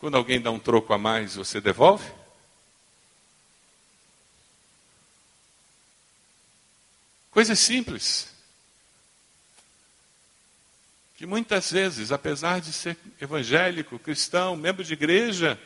Quando 0.00 0.16
alguém 0.16 0.40
dá 0.40 0.50
um 0.50 0.58
troco 0.58 0.92
a 0.92 0.98
mais, 0.98 1.36
você 1.36 1.60
devolve? 1.60 2.12
Coisas 7.30 7.56
simples. 7.60 8.36
Que 11.18 11.26
muitas 11.26 11.72
vezes, 11.72 12.12
apesar 12.12 12.60
de 12.60 12.72
ser 12.72 12.96
evangélico, 13.20 13.98
cristão, 13.98 14.54
membro 14.54 14.84
de 14.84 14.92
igreja, 14.92 15.58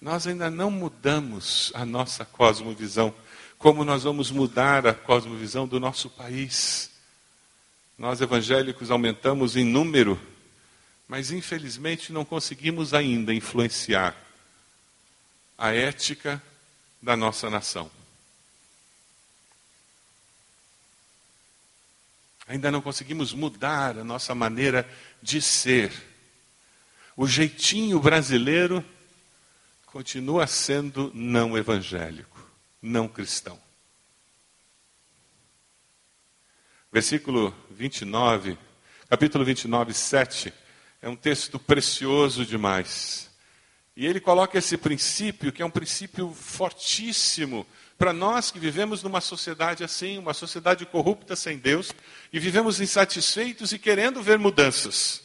nós 0.00 0.24
ainda 0.24 0.48
não 0.48 0.70
mudamos 0.70 1.72
a 1.74 1.84
nossa 1.84 2.24
cosmovisão. 2.24 3.12
Como 3.58 3.84
nós 3.84 4.04
vamos 4.04 4.30
mudar 4.30 4.86
a 4.86 4.94
cosmovisão 4.94 5.66
do 5.66 5.80
nosso 5.80 6.08
país? 6.08 6.92
Nós 7.98 8.20
evangélicos 8.20 8.88
aumentamos 8.88 9.56
em 9.56 9.64
número, 9.64 10.16
mas 11.08 11.32
infelizmente 11.32 12.12
não 12.12 12.24
conseguimos 12.24 12.94
ainda 12.94 13.34
influenciar 13.34 14.14
a 15.58 15.72
ética 15.72 16.40
da 17.02 17.16
nossa 17.16 17.50
nação. 17.50 17.90
Ainda 22.46 22.70
não 22.70 22.82
conseguimos 22.82 23.32
mudar 23.32 23.98
a 23.98 24.04
nossa 24.04 24.34
maneira 24.34 24.88
de 25.22 25.40
ser. 25.40 25.92
O 27.16 27.26
jeitinho 27.26 27.98
brasileiro 28.00 28.84
continua 29.86 30.46
sendo 30.46 31.10
não 31.14 31.56
evangélico, 31.56 32.44
não 32.82 33.08
cristão. 33.08 33.58
Versículo 36.92 37.54
29, 37.70 38.58
capítulo 39.08 39.44
29, 39.44 39.94
7, 39.94 40.52
é 41.00 41.08
um 41.08 41.16
texto 41.16 41.58
precioso 41.58 42.44
demais. 42.44 43.30
E 43.96 44.06
ele 44.06 44.20
coloca 44.20 44.58
esse 44.58 44.76
princípio, 44.76 45.52
que 45.52 45.62
é 45.62 45.66
um 45.66 45.70
princípio 45.70 46.32
fortíssimo, 46.32 47.66
para 48.04 48.12
nós 48.12 48.50
que 48.50 48.58
vivemos 48.58 49.02
numa 49.02 49.22
sociedade 49.22 49.82
assim, 49.82 50.18
uma 50.18 50.34
sociedade 50.34 50.84
corrupta 50.84 51.34
sem 51.34 51.56
Deus, 51.56 51.90
e 52.30 52.38
vivemos 52.38 52.78
insatisfeitos 52.78 53.72
e 53.72 53.78
querendo 53.78 54.22
ver 54.22 54.38
mudanças. 54.38 55.22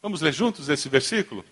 Vamos 0.00 0.20
ler 0.20 0.32
juntos 0.32 0.68
esse 0.68 0.88
versículo? 0.88 1.44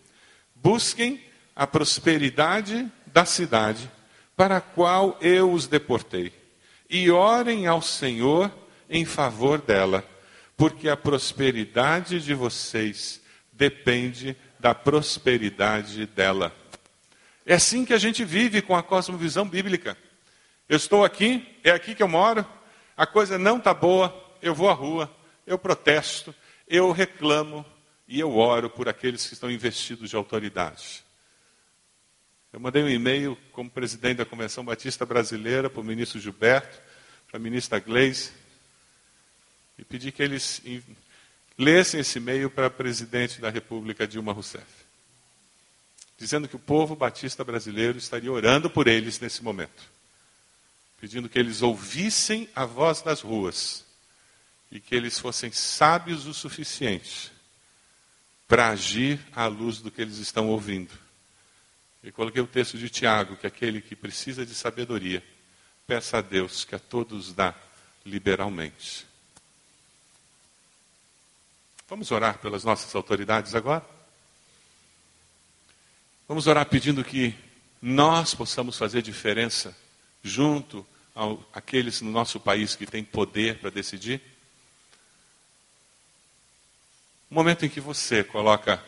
Busquem 0.55 1.25
a 1.57 1.67
prosperidade 1.67 2.89
da 3.05 3.25
cidade 3.25 3.91
para 4.37 4.59
a 4.59 4.61
qual 4.61 5.19
eu 5.21 5.51
os 5.51 5.67
deportei, 5.67 6.33
e 6.89 7.11
orem 7.11 7.67
ao 7.67 7.83
Senhor 7.83 8.49
em 8.89 9.05
favor 9.05 9.61
dela, 9.61 10.09
porque 10.57 10.89
a 10.89 10.97
prosperidade 10.97 12.21
de 12.21 12.33
vocês 12.33 13.21
depende 13.53 14.37
da 14.61 14.73
prosperidade 14.73 16.07
dela. 16.07 16.55
É 17.45 17.55
assim 17.55 17.85
que 17.85 17.93
a 17.93 17.99
gente 17.99 18.25
vive 18.25 18.63
com 18.63 18.77
a 18.77 18.85
cosmovisão 18.85 19.49
bíblica. 19.49 19.99
Eu 20.71 20.77
estou 20.77 21.05
aqui, 21.05 21.45
é 21.65 21.73
aqui 21.73 21.97
que 21.97 22.03
eu 22.03 22.07
moro, 22.07 22.47
a 22.97 23.05
coisa 23.05 23.37
não 23.37 23.59
está 23.59 23.75
boa, 23.75 24.15
eu 24.41 24.55
vou 24.55 24.71
à 24.71 24.73
rua, 24.73 25.13
eu 25.45 25.59
protesto, 25.59 26.33
eu 26.69 26.93
reclamo 26.93 27.67
e 28.07 28.21
eu 28.21 28.37
oro 28.37 28.71
por 28.71 28.89
aqueles 28.89 29.27
que 29.27 29.35
estão 29.35 29.51
investidos 29.51 30.11
de 30.11 30.15
autoridade. 30.15 31.05
Eu 32.53 32.61
mandei 32.61 32.85
um 32.85 32.89
e-mail 32.89 33.37
como 33.51 33.69
presidente 33.69 34.19
da 34.19 34.25
Convenção 34.25 34.65
Batista 34.65 35.05
Brasileira 35.05 35.69
para 35.69 35.81
o 35.81 35.85
ministro 35.85 36.21
Gilberto, 36.21 36.81
para 37.27 37.39
a 37.39 37.43
ministra 37.43 37.81
Gleisi, 37.81 38.31
e 39.77 39.85
pedi 39.85 40.13
que 40.13 40.23
eles 40.23 40.63
lessem 41.59 41.99
esse 41.99 42.19
e-mail 42.19 42.49
para 42.49 42.67
a 42.67 42.71
presidente 42.71 43.41
da 43.41 43.51
República, 43.51 44.07
Dilma 44.07 44.33
Rousseff, 44.33 44.71
dizendo 46.17 46.47
que 46.47 46.55
o 46.55 46.61
povo 46.61 46.95
batista 46.95 47.43
brasileiro 47.43 47.99
estaria 47.99 48.31
orando 48.31 48.71
por 48.71 48.87
eles 48.87 49.19
nesse 49.19 49.43
momento 49.43 49.99
pedindo 51.01 51.31
que 51.31 51.39
eles 51.39 51.63
ouvissem 51.63 52.49
a 52.55 52.67
voz 52.67 53.01
das 53.01 53.23
ruas 53.23 53.87
e 54.71 54.79
que 54.79 54.95
eles 54.95 55.19
fossem 55.19 55.51
sábios 55.51 56.27
o 56.27 56.35
suficiente 56.35 57.33
para 58.47 58.69
agir 58.69 59.19
à 59.35 59.47
luz 59.47 59.79
do 59.79 59.91
que 59.91 60.03
eles 60.03 60.19
estão 60.19 60.49
ouvindo. 60.49 60.93
E 62.03 62.13
coloquei 62.13 62.43
o 62.43 62.47
texto 62.47 62.77
de 62.77 62.91
Tiago, 62.91 63.37
que 63.37 63.47
aquele 63.47 63.81
que 63.81 63.97
precisa 63.97 64.45
de 64.45 64.55
sabedoria, 64.55 65.25
peça 65.87 66.19
a 66.19 66.21
Deus 66.21 66.65
que 66.65 66.75
a 66.75 66.79
todos 66.79 67.33
dá 67.33 67.55
liberalmente. 68.05 69.07
Vamos 71.89 72.11
orar 72.11 72.39
pelas 72.39 72.63
nossas 72.63 72.95
autoridades 72.95 73.55
agora? 73.55 73.85
Vamos 76.29 76.47
orar 76.47 76.67
pedindo 76.67 77.03
que 77.03 77.35
nós 77.83 78.35
possamos 78.35 78.77
fazer 78.77 79.03
diferença 79.03 79.75
junto 80.23 80.87
àqueles 81.53 82.01
no 82.01 82.11
nosso 82.11 82.39
país 82.39 82.77
que 82.77 82.87
têm 82.87 83.05
poder 83.05 83.59
para 83.59 83.71
decidir? 83.71 84.21
O 87.31 87.35
momento 87.35 87.65
em 87.65 87.69
que 87.69 87.81
você 87.81 88.25
coloca 88.25 88.83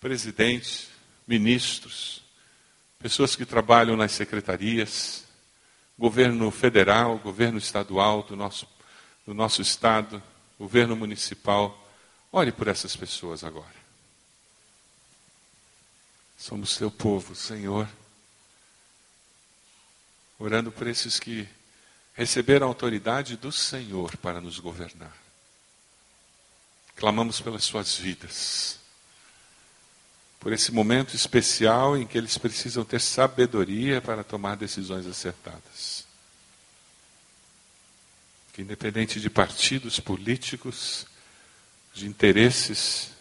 presidentes, 0.00 0.88
ministros, 1.26 2.22
pessoas 2.98 3.36
que 3.36 3.46
trabalham 3.46 3.96
nas 3.96 4.12
secretarias, 4.12 5.24
governo 5.98 6.50
federal, 6.50 7.18
governo 7.18 7.58
estadual 7.58 8.22
do 8.22 8.34
nosso, 8.34 8.66
do 9.26 9.32
nosso 9.32 9.62
estado, 9.62 10.22
governo 10.58 10.96
municipal, 10.96 11.78
ore 12.32 12.50
por 12.50 12.66
essas 12.66 12.96
pessoas 12.96 13.44
agora. 13.44 13.82
Somos 16.36 16.70
seu 16.70 16.90
povo, 16.90 17.36
Senhor 17.36 17.88
orando 20.42 20.72
por 20.72 20.88
esses 20.88 21.20
que 21.20 21.48
receberam 22.14 22.66
a 22.66 22.70
autoridade 22.70 23.36
do 23.36 23.52
Senhor 23.52 24.16
para 24.16 24.40
nos 24.40 24.58
governar. 24.58 25.16
Clamamos 26.96 27.40
pelas 27.40 27.62
suas 27.62 27.96
vidas, 27.96 28.78
por 30.40 30.52
esse 30.52 30.72
momento 30.72 31.14
especial 31.14 31.96
em 31.96 32.04
que 32.04 32.18
eles 32.18 32.36
precisam 32.36 32.84
ter 32.84 33.00
sabedoria 33.00 34.00
para 34.00 34.24
tomar 34.24 34.56
decisões 34.56 35.06
acertadas. 35.06 36.04
Que, 38.52 38.62
independente 38.62 39.20
de 39.20 39.30
partidos 39.30 40.00
políticos, 40.00 41.06
de 41.94 42.06
interesses 42.06 43.12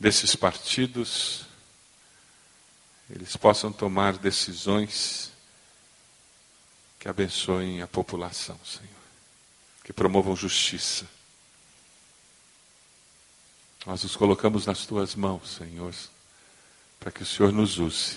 desses 0.00 0.34
partidos, 0.34 1.46
eles 3.08 3.36
possam 3.36 3.72
tomar 3.72 4.18
decisões 4.18 5.32
abençoem 7.10 7.82
a 7.82 7.86
população, 7.86 8.58
Senhor. 8.64 8.88
Que 9.82 9.92
promovam 9.92 10.36
justiça. 10.36 11.06
Nós 13.86 14.02
nos 14.02 14.16
colocamos 14.16 14.66
nas 14.66 14.86
tuas 14.86 15.14
mãos, 15.14 15.56
Senhor, 15.56 15.94
para 17.00 17.10
que 17.10 17.22
o 17.22 17.26
Senhor 17.26 17.52
nos 17.52 17.78
use 17.78 18.16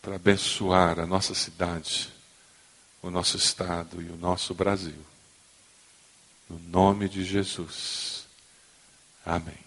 para 0.00 0.16
abençoar 0.16 1.00
a 1.00 1.06
nossa 1.06 1.34
cidade, 1.34 2.12
o 3.02 3.10
nosso 3.10 3.36
estado 3.36 4.02
e 4.02 4.08
o 4.10 4.16
nosso 4.16 4.54
Brasil. 4.54 5.04
No 6.48 6.58
nome 6.58 7.08
de 7.08 7.24
Jesus. 7.24 8.26
Amém. 9.24 9.58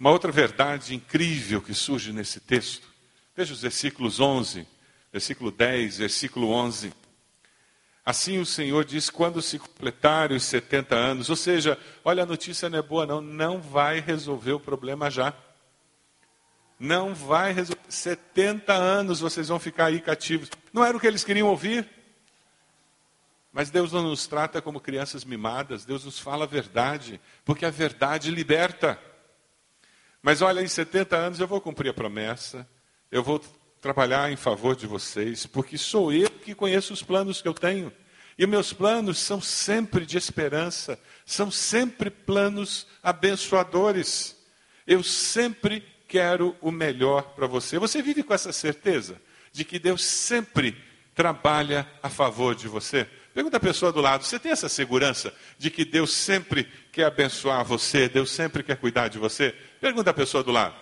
Uma 0.00 0.10
outra 0.10 0.32
verdade 0.32 0.94
incrível 0.94 1.62
que 1.62 1.74
surge 1.74 2.12
nesse 2.12 2.40
texto 2.40 2.92
Veja 3.34 3.54
os 3.54 3.62
versículos 3.62 4.20
11, 4.20 4.66
versículo 5.12 5.50
10, 5.50 5.98
versículo 5.98 6.50
11. 6.50 6.92
Assim 8.04 8.38
o 8.38 8.46
Senhor 8.46 8.84
diz: 8.84 9.10
quando 9.10 9.42
se 9.42 9.58
completarem 9.58 10.36
os 10.36 10.44
70 10.44 10.94
anos, 10.96 11.30
ou 11.30 11.36
seja, 11.36 11.78
olha, 12.04 12.22
a 12.22 12.26
notícia 12.26 12.68
não 12.68 12.78
é 12.78 12.82
boa, 12.82 13.06
não, 13.06 13.20
não 13.20 13.60
vai 13.60 14.00
resolver 14.00 14.52
o 14.52 14.60
problema 14.60 15.10
já. 15.10 15.34
Não 16.80 17.14
vai 17.14 17.52
resolver. 17.52 17.80
70 17.88 18.72
anos 18.72 19.20
vocês 19.20 19.48
vão 19.48 19.60
ficar 19.60 19.86
aí 19.86 20.00
cativos. 20.00 20.50
Não 20.72 20.84
era 20.84 20.96
o 20.96 21.00
que 21.00 21.06
eles 21.06 21.22
queriam 21.22 21.48
ouvir. 21.48 21.88
Mas 23.52 23.70
Deus 23.70 23.92
não 23.92 24.02
nos 24.02 24.26
trata 24.26 24.62
como 24.62 24.80
crianças 24.80 25.26
mimadas, 25.26 25.84
Deus 25.84 26.06
nos 26.06 26.18
fala 26.18 26.44
a 26.44 26.48
verdade, 26.48 27.20
porque 27.44 27.66
a 27.66 27.70
verdade 27.70 28.30
liberta. 28.30 28.98
Mas 30.22 30.40
olha, 30.40 30.62
em 30.62 30.66
70 30.66 31.14
anos 31.14 31.38
eu 31.38 31.46
vou 31.46 31.60
cumprir 31.60 31.90
a 31.90 31.94
promessa, 31.94 32.66
eu 33.10 33.22
vou 33.22 33.38
trabalhar 33.82 34.30
em 34.30 34.36
favor 34.36 34.76
de 34.76 34.86
vocês, 34.86 35.44
porque 35.44 35.76
sou 35.76 36.12
eu 36.12 36.30
que 36.30 36.54
conheço 36.54 36.94
os 36.94 37.02
planos 37.02 37.42
que 37.42 37.48
eu 37.48 37.52
tenho. 37.52 37.92
E 38.38 38.46
meus 38.46 38.72
planos 38.72 39.18
são 39.18 39.40
sempre 39.40 40.06
de 40.06 40.16
esperança, 40.16 40.98
são 41.26 41.50
sempre 41.50 42.08
planos 42.08 42.86
abençoadores. 43.02 44.36
Eu 44.86 45.02
sempre 45.02 45.84
quero 46.06 46.56
o 46.60 46.70
melhor 46.70 47.34
para 47.34 47.48
você. 47.48 47.76
Você 47.76 48.00
vive 48.00 48.22
com 48.22 48.32
essa 48.32 48.52
certeza 48.52 49.20
de 49.50 49.64
que 49.64 49.80
Deus 49.80 50.04
sempre 50.04 50.76
trabalha 51.12 51.86
a 52.00 52.08
favor 52.08 52.54
de 52.54 52.68
você? 52.68 53.06
Pergunta 53.34 53.56
a 53.56 53.60
pessoa 53.60 53.92
do 53.92 54.00
lado: 54.00 54.24
você 54.24 54.38
tem 54.38 54.52
essa 54.52 54.68
segurança 54.68 55.34
de 55.58 55.70
que 55.70 55.84
Deus 55.84 56.12
sempre 56.12 56.68
quer 56.92 57.06
abençoar 57.06 57.64
você, 57.64 58.08
Deus 58.08 58.30
sempre 58.30 58.62
quer 58.62 58.76
cuidar 58.76 59.08
de 59.08 59.18
você? 59.18 59.52
Pergunta 59.80 60.10
a 60.10 60.14
pessoa 60.14 60.44
do 60.44 60.52
lado. 60.52 60.81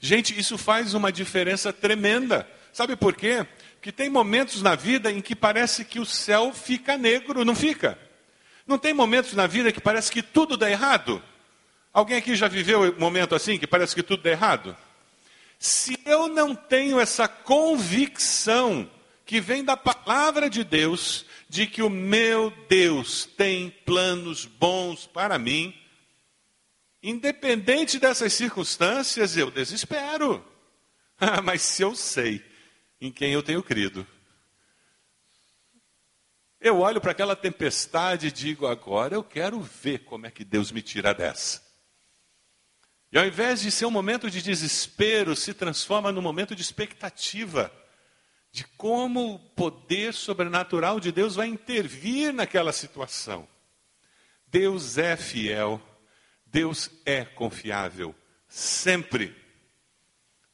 Gente, 0.00 0.38
isso 0.38 0.56
faz 0.56 0.94
uma 0.94 1.12
diferença 1.12 1.72
tremenda. 1.72 2.48
Sabe 2.72 2.96
por 2.96 3.14
quê? 3.14 3.46
Porque 3.74 3.92
tem 3.92 4.08
momentos 4.08 4.62
na 4.62 4.74
vida 4.74 5.12
em 5.12 5.20
que 5.20 5.36
parece 5.36 5.84
que 5.84 6.00
o 6.00 6.06
céu 6.06 6.52
fica 6.52 6.96
negro, 6.96 7.44
não 7.44 7.54
fica? 7.54 7.98
Não 8.66 8.78
tem 8.78 8.94
momentos 8.94 9.34
na 9.34 9.46
vida 9.46 9.70
que 9.70 9.80
parece 9.80 10.10
que 10.10 10.22
tudo 10.22 10.56
dá 10.56 10.70
errado? 10.70 11.22
Alguém 11.92 12.16
aqui 12.16 12.34
já 12.34 12.48
viveu 12.48 12.82
um 12.82 12.98
momento 12.98 13.34
assim, 13.34 13.58
que 13.58 13.66
parece 13.66 13.94
que 13.94 14.02
tudo 14.02 14.22
dá 14.22 14.30
errado? 14.30 14.76
Se 15.58 16.00
eu 16.06 16.28
não 16.28 16.54
tenho 16.54 16.98
essa 16.98 17.28
convicção 17.28 18.88
que 19.26 19.40
vem 19.40 19.62
da 19.62 19.76
palavra 19.76 20.48
de 20.48 20.64
Deus, 20.64 21.26
de 21.48 21.66
que 21.66 21.82
o 21.82 21.90
meu 21.90 22.52
Deus 22.68 23.28
tem 23.36 23.70
planos 23.84 24.46
bons 24.46 25.06
para 25.06 25.38
mim, 25.38 25.74
independente 27.02 27.98
dessas 27.98 28.32
circunstâncias, 28.32 29.36
eu 29.36 29.50
desespero. 29.50 30.44
Ah, 31.22 31.42
mas 31.42 31.60
se 31.60 31.82
eu 31.82 31.94
sei 31.94 32.42
em 32.98 33.12
quem 33.12 33.34
eu 33.34 33.42
tenho 33.42 33.62
crido, 33.62 34.06
eu 36.58 36.80
olho 36.80 36.98
para 36.98 37.10
aquela 37.10 37.36
tempestade 37.36 38.28
e 38.28 38.32
digo: 38.32 38.66
agora 38.66 39.16
eu 39.16 39.22
quero 39.22 39.60
ver 39.60 39.98
como 39.98 40.26
é 40.26 40.30
que 40.30 40.44
Deus 40.44 40.72
me 40.72 40.80
tira 40.80 41.12
dessa. 41.12 41.62
E 43.12 43.18
ao 43.18 43.26
invés 43.26 43.60
de 43.60 43.70
ser 43.70 43.86
um 43.86 43.90
momento 43.90 44.30
de 44.30 44.40
desespero, 44.40 45.36
se 45.36 45.52
transforma 45.52 46.10
num 46.10 46.22
momento 46.22 46.54
de 46.56 46.62
expectativa 46.62 47.70
de 48.52 48.64
como 48.76 49.34
o 49.34 49.38
poder 49.38 50.12
sobrenatural 50.12 50.98
de 50.98 51.12
Deus 51.12 51.36
vai 51.36 51.46
intervir 51.46 52.32
naquela 52.32 52.72
situação. 52.72 53.48
Deus 54.46 54.98
é 54.98 55.16
fiel, 55.16 55.80
Deus 56.50 56.90
é 57.04 57.24
confiável, 57.24 58.14
sempre. 58.48 59.36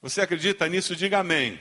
Você 0.02 0.20
acredita 0.20 0.68
nisso? 0.68 0.94
Diga 0.94 1.20
amém. 1.20 1.58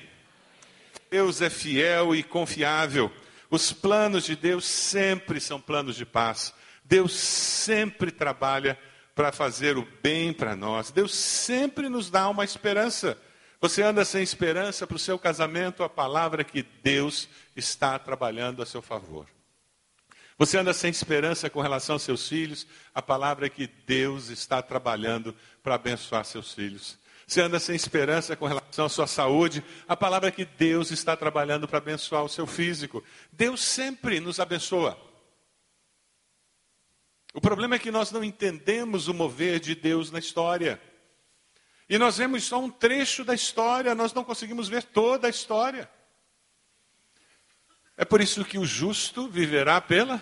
Deus 1.10 1.42
é 1.42 1.50
fiel 1.50 2.16
e 2.16 2.22
confiável. 2.22 3.12
Os 3.50 3.72
planos 3.72 4.26
de 4.26 4.36
Deus 4.36 4.66
sempre 4.66 5.40
são 5.40 5.62
planos 5.62 5.96
de 5.96 6.06
paz. 6.06 6.54
Deus 6.84 7.14
sempre 7.14 8.12
trabalha 8.12 8.78
para 9.16 9.32
fazer 9.32 9.78
o 9.78 9.88
bem 10.04 10.34
para 10.34 10.56
nós. 10.56 10.92
Deus 10.92 11.16
sempre 11.16 11.88
nos 11.88 12.10
dá 12.10 12.28
uma 12.28 12.44
esperança. 12.44 13.18
Você 13.62 13.82
anda 13.82 14.04
sem 14.04 14.22
esperança 14.22 14.86
para 14.86 14.98
o 14.98 15.00
seu 15.00 15.18
casamento, 15.18 15.84
a 15.84 15.90
palavra 15.90 16.42
é 16.42 16.44
que 16.44 16.62
Deus 16.84 17.30
está 17.56 17.98
trabalhando 17.98 18.62
a 18.62 18.66
seu 18.66 18.82
favor. 18.82 19.28
Você 20.38 20.58
anda 20.58 20.74
sem 20.74 20.90
esperança 20.90 21.50
com 21.50 21.62
relação 21.62 21.96
aos 21.96 22.02
seus 22.02 22.28
filhos, 22.28 22.68
a 22.94 23.02
palavra 23.02 23.46
é 23.46 23.50
que 23.50 23.68
Deus 23.68 24.30
está 24.30 24.62
trabalhando 24.62 25.34
para 25.64 25.76
abençoar 25.76 26.26
seus 26.26 26.54
filhos. 26.54 27.00
Você 27.26 27.42
anda 27.42 27.60
sem 27.60 27.76
esperança 27.76 28.36
com 28.36 28.46
relação 28.46 28.86
à 28.86 28.90
sua 28.90 29.08
saúde, 29.08 29.64
a 29.88 29.96
palavra 29.96 30.28
é 30.28 30.32
que 30.32 30.46
Deus 30.46 30.92
está 30.92 31.16
trabalhando 31.16 31.68
para 31.68 31.78
abençoar 31.78 32.24
o 32.24 32.30
seu 32.30 32.46
físico. 32.46 33.04
Deus 33.32 33.64
sempre 33.64 34.20
nos 34.20 34.40
abençoa. 34.40 35.00
O 37.34 37.42
problema 37.42 37.76
é 37.76 37.80
que 37.80 37.92
nós 37.92 38.12
não 38.12 38.24
entendemos 38.24 39.08
o 39.08 39.14
mover 39.14 39.60
de 39.60 39.74
Deus 39.74 40.12
na 40.12 40.20
história. 40.20 40.82
E 41.90 41.98
nós 41.98 42.18
vemos 42.18 42.44
só 42.44 42.60
um 42.60 42.70
trecho 42.70 43.24
da 43.24 43.34
história, 43.34 43.96
nós 43.96 44.14
não 44.14 44.24
conseguimos 44.24 44.68
ver 44.68 44.84
toda 44.84 45.28
a 45.28 45.30
história. 45.30 45.90
É 47.98 48.04
por 48.04 48.20
isso 48.20 48.44
que 48.44 48.58
o 48.58 48.66
justo 48.66 49.30
viverá 49.30 49.80
pela. 49.80 50.22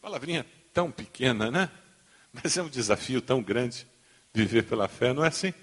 Palavrinha 0.00 0.44
tão 0.72 0.90
pequena, 0.90 1.50
né? 1.50 1.70
Mas 2.32 2.56
é 2.56 2.62
um 2.62 2.68
desafio 2.68 3.20
tão 3.22 3.40
grande 3.40 3.86
viver 4.32 4.64
pela 4.64 4.88
fé, 4.88 5.12
não 5.12 5.24
é 5.24 5.28
assim? 5.28 5.54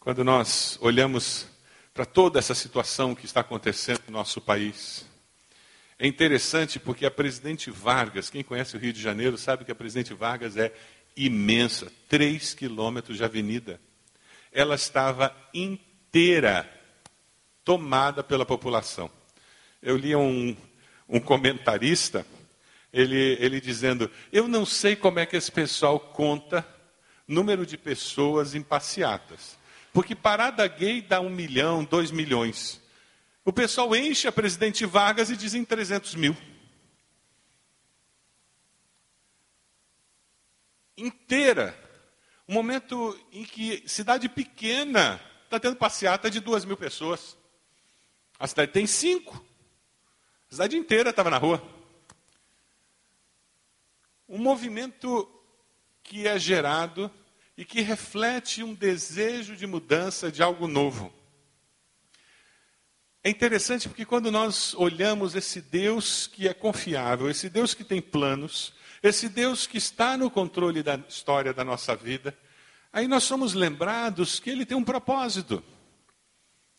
Quando 0.00 0.24
nós 0.24 0.78
olhamos 0.80 1.46
para 1.92 2.06
toda 2.06 2.38
essa 2.38 2.54
situação 2.54 3.14
que 3.14 3.26
está 3.26 3.40
acontecendo 3.40 4.00
no 4.06 4.14
nosso 4.14 4.40
país, 4.40 5.04
é 5.98 6.06
interessante 6.06 6.78
porque 6.78 7.04
a 7.04 7.10
presidente 7.10 7.70
Vargas, 7.70 8.30
quem 8.30 8.42
conhece 8.42 8.76
o 8.76 8.78
Rio 8.78 8.92
de 8.92 9.02
Janeiro 9.02 9.36
sabe 9.36 9.64
que 9.64 9.72
a 9.72 9.74
presidente 9.74 10.14
Vargas 10.14 10.56
é 10.56 10.72
imensa, 11.14 11.92
três 12.08 12.54
quilômetros 12.54 13.18
de 13.18 13.24
avenida. 13.24 13.78
Ela 14.50 14.74
estava 14.74 15.36
inteira 15.52 16.70
tomada 17.66 18.24
pela 18.24 18.46
população. 18.46 19.10
Eu 19.82 19.98
li 19.98 20.16
um, 20.16 20.56
um 21.06 21.20
comentarista, 21.20 22.26
ele, 22.90 23.36
ele 23.38 23.60
dizendo: 23.60 24.10
Eu 24.32 24.48
não 24.48 24.64
sei 24.64 24.96
como 24.96 25.18
é 25.18 25.26
que 25.26 25.36
esse 25.36 25.52
pessoal 25.52 26.00
conta 26.00 26.66
número 27.28 27.66
de 27.66 27.76
pessoas 27.76 28.54
em 28.54 28.62
passeatas. 28.62 29.58
Porque 29.92 30.14
parada 30.14 30.66
gay 30.66 31.02
dá 31.02 31.20
um 31.20 31.28
milhão, 31.28 31.84
dois 31.84 32.10
milhões. 32.10 32.80
O 33.44 33.52
pessoal 33.52 33.94
enche 33.94 34.26
a 34.26 34.32
presidente 34.32 34.86
Vargas 34.86 35.28
e 35.28 35.36
dizem 35.36 35.62
300 35.62 36.14
mil. 36.14 36.34
inteira. 40.96 41.78
Um 42.48 42.54
momento 42.54 43.18
em 43.32 43.44
que 43.44 43.82
cidade 43.86 44.28
pequena 44.28 45.20
está 45.44 45.60
tendo 45.60 45.76
passeata 45.76 46.30
de 46.30 46.40
duas 46.40 46.64
mil 46.64 46.76
pessoas. 46.76 47.35
A 48.38 48.46
cidade 48.46 48.72
tem 48.72 48.86
cinco. 48.86 49.42
A 50.50 50.54
cidade 50.54 50.76
inteira 50.76 51.10
estava 51.10 51.30
na 51.30 51.38
rua. 51.38 51.62
Um 54.28 54.38
movimento 54.38 55.28
que 56.02 56.26
é 56.26 56.38
gerado 56.38 57.10
e 57.56 57.64
que 57.64 57.80
reflete 57.80 58.62
um 58.62 58.74
desejo 58.74 59.56
de 59.56 59.66
mudança, 59.66 60.30
de 60.30 60.42
algo 60.42 60.66
novo. 60.66 61.12
É 63.24 63.30
interessante 63.30 63.88
porque 63.88 64.04
quando 64.04 64.30
nós 64.30 64.72
olhamos 64.74 65.34
esse 65.34 65.60
Deus 65.60 66.28
que 66.28 66.46
é 66.46 66.54
confiável, 66.54 67.28
esse 67.28 67.48
Deus 67.48 67.74
que 67.74 67.82
tem 67.82 68.00
planos, 68.00 68.72
esse 69.02 69.28
Deus 69.28 69.66
que 69.66 69.78
está 69.78 70.16
no 70.16 70.30
controle 70.30 70.82
da 70.82 70.96
história 71.08 71.52
da 71.52 71.64
nossa 71.64 71.96
vida, 71.96 72.36
aí 72.92 73.08
nós 73.08 73.24
somos 73.24 73.52
lembrados 73.52 74.38
que 74.38 74.50
Ele 74.50 74.64
tem 74.64 74.76
um 74.76 74.84
propósito. 74.84 75.62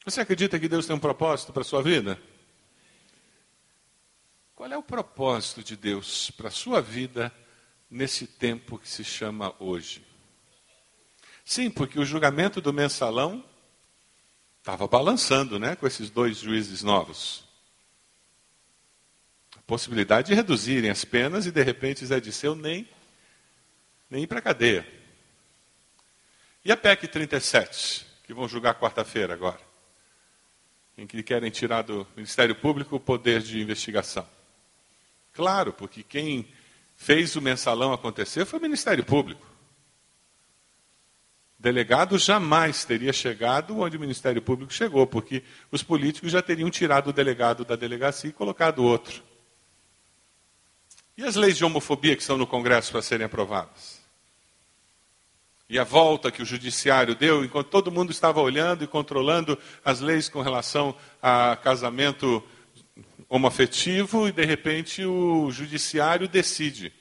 Você 0.08 0.22
acredita 0.22 0.58
que 0.58 0.70
Deus 0.70 0.86
tem 0.86 0.96
um 0.96 1.00
propósito 1.00 1.52
para 1.52 1.63
a 1.63 1.65
sua 1.65 1.84
vida? 1.84 2.17
Qual 4.56 4.72
é 4.72 4.78
o 4.78 4.82
propósito 4.82 5.62
de 5.62 5.76
Deus 5.76 6.32
para 6.32 6.48
a 6.48 6.52
sua 6.52 6.82
vida 6.82 7.30
nesse 7.91 8.26
tempo 8.26 8.80
que 8.80 8.88
se 8.88 9.04
chama 9.04 9.54
hoje? 9.60 10.02
Sim, 11.43 11.70
porque 11.70 12.00
o 12.00 12.06
julgamento 12.06 12.62
do 12.62 12.72
mensalão 12.72 13.43
estava 14.60 14.88
balançando, 14.88 15.60
né, 15.60 15.76
com 15.76 15.86
esses 15.86 16.10
dois 16.10 16.38
juízes 16.38 16.84
novos 16.84 17.46
possibilidade 19.65 20.28
de 20.28 20.34
reduzirem 20.34 20.89
as 20.89 21.04
penas 21.04 21.46
e 21.46 21.52
de 21.52 21.62
repente 21.62 22.06
Zé 22.06 22.22
Disseu 22.22 22.56
nem, 22.56 22.88
nem 24.10 24.24
ir 24.24 24.28
para 24.28 24.39
a 24.39 24.41
cadeia. 24.41 24.88
E 26.63 26.72
a 26.72 26.78
PEC 26.78 27.10
37, 27.10 28.08
que 28.24 28.34
vão 28.34 28.48
julgar 28.48 28.80
quarta-feira 28.80 29.34
agora, 29.34 29.66
em 30.98 31.06
que 31.06 31.22
querem 31.22 31.52
tirar 31.52 31.84
do 31.84 32.08
Ministério 32.16 32.56
Público 32.56 32.96
o 32.96 33.00
poder 33.00 33.42
de 33.42 33.62
investigação. 33.62 34.28
Claro, 35.32 35.72
porque 35.72 36.02
quem 36.02 36.48
fez 36.96 37.36
o 37.36 37.42
mensalão 37.42 37.94
acontecer 37.94 38.46
foi 38.46 38.58
o 38.58 38.62
Ministério 38.62 39.06
Público. 39.06 39.46
Delegado 41.60 42.18
jamais 42.18 42.86
teria 42.86 43.14
chegado 43.14 43.80
onde 43.80 43.98
o 43.98 44.00
Ministério 44.00 44.42
Público 44.42 44.74
chegou, 44.74 45.06
porque 45.08 45.44
os 45.72 45.84
políticos 45.84 46.32
já 46.32 46.42
teriam 46.42 46.70
tirado 46.70 47.10
o 47.10 47.14
delegado 47.14 47.64
da 47.64 47.76
delegacia 47.76 48.30
e 48.30 48.34
colocado 48.34 48.84
outro. 48.84 49.24
E 51.16 51.24
as 51.24 51.36
leis 51.36 51.58
de 51.58 51.66
homofobia 51.66 52.16
que 52.16 52.22
estão 52.22 52.38
no 52.38 52.46
Congresso 52.46 52.92
para 52.92 53.02
serem 53.02 53.26
aprovadas? 53.26 53.97
E 55.69 55.77
a 55.77 55.84
volta 55.84 56.32
que 56.32 56.41
o 56.41 56.45
judiciário 56.45 57.13
deu, 57.13 57.43
enquanto 57.43 57.67
todo 57.67 57.91
mundo 57.91 58.12
estava 58.12 58.39
olhando 58.39 58.84
e 58.84 58.88
controlando 58.88 59.58
as 59.84 59.99
leis 59.99 60.30
com 60.30 60.41
relação 60.41 60.95
a 61.21 61.58
casamento 61.58 62.41
homoafetivo, 63.27 64.30
e 64.30 64.32
de 64.32 64.45
repente 64.45 65.03
o 65.03 65.51
judiciário 65.51 66.27
decide. 66.27 66.93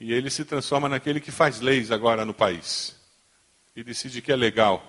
E 0.00 0.12
ele 0.12 0.30
se 0.30 0.44
transforma 0.44 0.88
naquele 0.88 1.20
que 1.20 1.30
faz 1.30 1.60
leis 1.60 1.90
agora 1.90 2.24
no 2.24 2.32
país. 2.32 2.96
E 3.76 3.84
decide 3.84 4.22
que 4.22 4.32
é 4.32 4.36
legal 4.36 4.82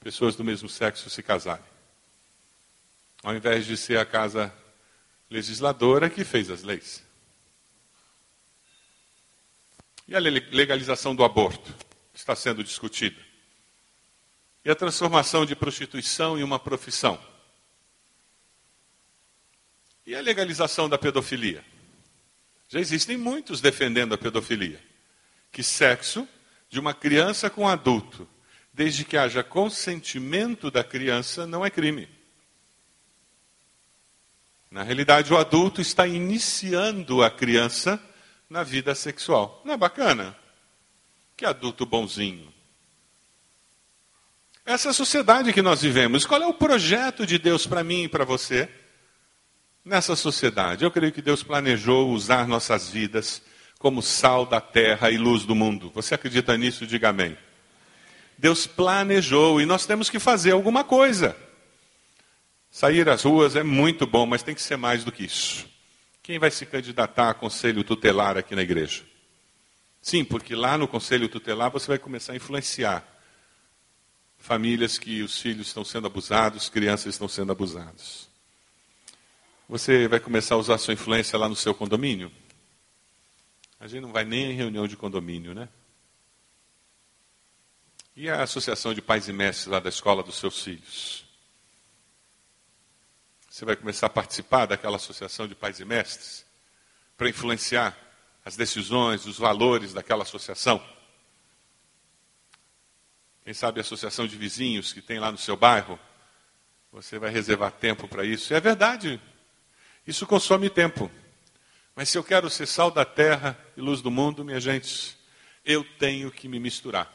pessoas 0.00 0.34
do 0.34 0.44
mesmo 0.44 0.68
sexo 0.68 1.10
se 1.10 1.22
casarem. 1.22 1.64
Ao 3.22 3.34
invés 3.34 3.66
de 3.66 3.76
ser 3.76 3.98
a 3.98 4.06
casa 4.06 4.52
legisladora 5.30 6.08
que 6.08 6.24
fez 6.24 6.50
as 6.50 6.62
leis. 6.62 7.02
E 10.06 10.14
a 10.14 10.18
legalização 10.18 11.14
do 11.14 11.24
aborto? 11.24 11.74
Está 12.14 12.36
sendo 12.36 12.62
discutida. 12.62 13.20
E 14.64 14.70
a 14.70 14.74
transformação 14.74 15.44
de 15.44 15.54
prostituição 15.54 16.38
em 16.38 16.42
uma 16.42 16.58
profissão. 16.58 17.20
E 20.06 20.14
a 20.14 20.20
legalização 20.20 20.88
da 20.88 20.96
pedofilia? 20.96 21.64
Já 22.68 22.78
existem 22.78 23.16
muitos 23.16 23.60
defendendo 23.60 24.14
a 24.14 24.18
pedofilia. 24.18 24.82
Que 25.50 25.62
sexo 25.62 26.26
de 26.68 26.80
uma 26.80 26.94
criança 26.94 27.50
com 27.50 27.68
adulto, 27.68 28.28
desde 28.72 29.04
que 29.04 29.16
haja 29.16 29.42
consentimento 29.42 30.70
da 30.70 30.82
criança, 30.82 31.46
não 31.46 31.64
é 31.64 31.70
crime. 31.70 32.08
Na 34.70 34.82
realidade, 34.82 35.32
o 35.32 35.36
adulto 35.36 35.80
está 35.80 36.06
iniciando 36.06 37.22
a 37.22 37.30
criança 37.30 38.02
na 38.50 38.62
vida 38.64 38.94
sexual. 38.94 39.62
Não 39.64 39.74
é 39.74 39.76
bacana? 39.76 40.36
Que 41.36 41.44
adulto 41.44 41.84
bonzinho. 41.84 42.52
Essa 44.64 44.88
é 44.88 44.90
a 44.90 44.94
sociedade 44.94 45.52
que 45.52 45.60
nós 45.60 45.82
vivemos. 45.82 46.24
Qual 46.24 46.40
é 46.40 46.46
o 46.46 46.54
projeto 46.54 47.26
de 47.26 47.38
Deus 47.38 47.66
para 47.66 47.84
mim 47.84 48.04
e 48.04 48.08
para 48.08 48.24
você? 48.24 48.68
Nessa 49.84 50.16
sociedade, 50.16 50.84
eu 50.84 50.90
creio 50.90 51.12
que 51.12 51.20
Deus 51.20 51.42
planejou 51.42 52.10
usar 52.10 52.48
nossas 52.48 52.88
vidas 52.88 53.42
como 53.78 54.00
sal 54.00 54.46
da 54.46 54.60
terra 54.60 55.10
e 55.10 55.18
luz 55.18 55.44
do 55.44 55.54
mundo. 55.54 55.90
Você 55.94 56.14
acredita 56.14 56.56
nisso? 56.56 56.86
Diga 56.86 57.10
amém. 57.10 57.36
Deus 58.38 58.66
planejou 58.66 59.60
e 59.60 59.66
nós 59.66 59.84
temos 59.84 60.08
que 60.08 60.18
fazer 60.18 60.52
alguma 60.52 60.82
coisa. 60.82 61.36
Sair 62.70 63.08
às 63.08 63.22
ruas 63.24 63.54
é 63.54 63.62
muito 63.62 64.06
bom, 64.06 64.24
mas 64.24 64.42
tem 64.42 64.54
que 64.54 64.62
ser 64.62 64.76
mais 64.76 65.04
do 65.04 65.12
que 65.12 65.24
isso. 65.24 65.68
Quem 66.22 66.38
vai 66.38 66.50
se 66.50 66.64
candidatar 66.64 67.28
a 67.28 67.34
conselho 67.34 67.84
tutelar 67.84 68.38
aqui 68.38 68.54
na 68.56 68.62
igreja? 68.62 69.02
Sim, 70.04 70.22
porque 70.22 70.54
lá 70.54 70.76
no 70.76 70.86
conselho 70.86 71.30
tutelar 71.30 71.70
você 71.70 71.86
vai 71.86 71.98
começar 71.98 72.34
a 72.34 72.36
influenciar 72.36 73.02
famílias 74.36 74.98
que 74.98 75.22
os 75.22 75.40
filhos 75.40 75.68
estão 75.68 75.82
sendo 75.82 76.06
abusados, 76.06 76.68
crianças 76.68 77.14
estão 77.14 77.26
sendo 77.26 77.52
abusados. 77.52 78.28
Você 79.66 80.06
vai 80.06 80.20
começar 80.20 80.56
a 80.56 80.58
usar 80.58 80.76
sua 80.76 80.92
influência 80.92 81.38
lá 81.38 81.48
no 81.48 81.56
seu 81.56 81.74
condomínio? 81.74 82.30
A 83.80 83.86
gente 83.86 84.02
não 84.02 84.12
vai 84.12 84.26
nem 84.26 84.50
em 84.50 84.54
reunião 84.54 84.86
de 84.86 84.94
condomínio, 84.94 85.54
né? 85.54 85.70
E 88.14 88.28
a 88.28 88.42
associação 88.42 88.92
de 88.92 89.00
pais 89.00 89.26
e 89.26 89.32
mestres 89.32 89.68
lá 89.68 89.80
da 89.80 89.88
escola 89.88 90.22
dos 90.22 90.36
seus 90.36 90.62
filhos? 90.62 91.24
Você 93.48 93.64
vai 93.64 93.74
começar 93.74 94.08
a 94.08 94.10
participar 94.10 94.66
daquela 94.66 94.96
associação 94.96 95.48
de 95.48 95.54
pais 95.54 95.80
e 95.80 95.84
mestres 95.86 96.44
para 97.16 97.30
influenciar 97.30 98.03
as 98.44 98.56
decisões, 98.56 99.24
os 99.26 99.38
valores 99.38 99.94
daquela 99.94 100.22
associação. 100.22 100.84
Quem 103.42 103.54
sabe 103.54 103.80
a 103.80 103.82
associação 103.82 104.26
de 104.26 104.36
vizinhos 104.36 104.92
que 104.92 105.00
tem 105.00 105.18
lá 105.18 105.32
no 105.32 105.38
seu 105.38 105.56
bairro, 105.56 105.98
você 106.92 107.18
vai 107.18 107.30
reservar 107.30 107.72
tempo 107.72 108.06
para 108.06 108.24
isso. 108.24 108.52
E 108.52 108.56
é 108.56 108.60
verdade, 108.60 109.20
isso 110.06 110.26
consome 110.26 110.68
tempo. 110.68 111.10
Mas 111.96 112.08
se 112.08 112.18
eu 112.18 112.24
quero 112.24 112.50
ser 112.50 112.66
sal 112.66 112.90
da 112.90 113.04
terra 113.04 113.58
e 113.76 113.80
luz 113.80 114.02
do 114.02 114.10
mundo, 114.10 114.44
minha 114.44 114.60
gente, 114.60 115.16
eu 115.64 115.84
tenho 115.98 116.30
que 116.30 116.48
me 116.48 116.58
misturar. 116.58 117.12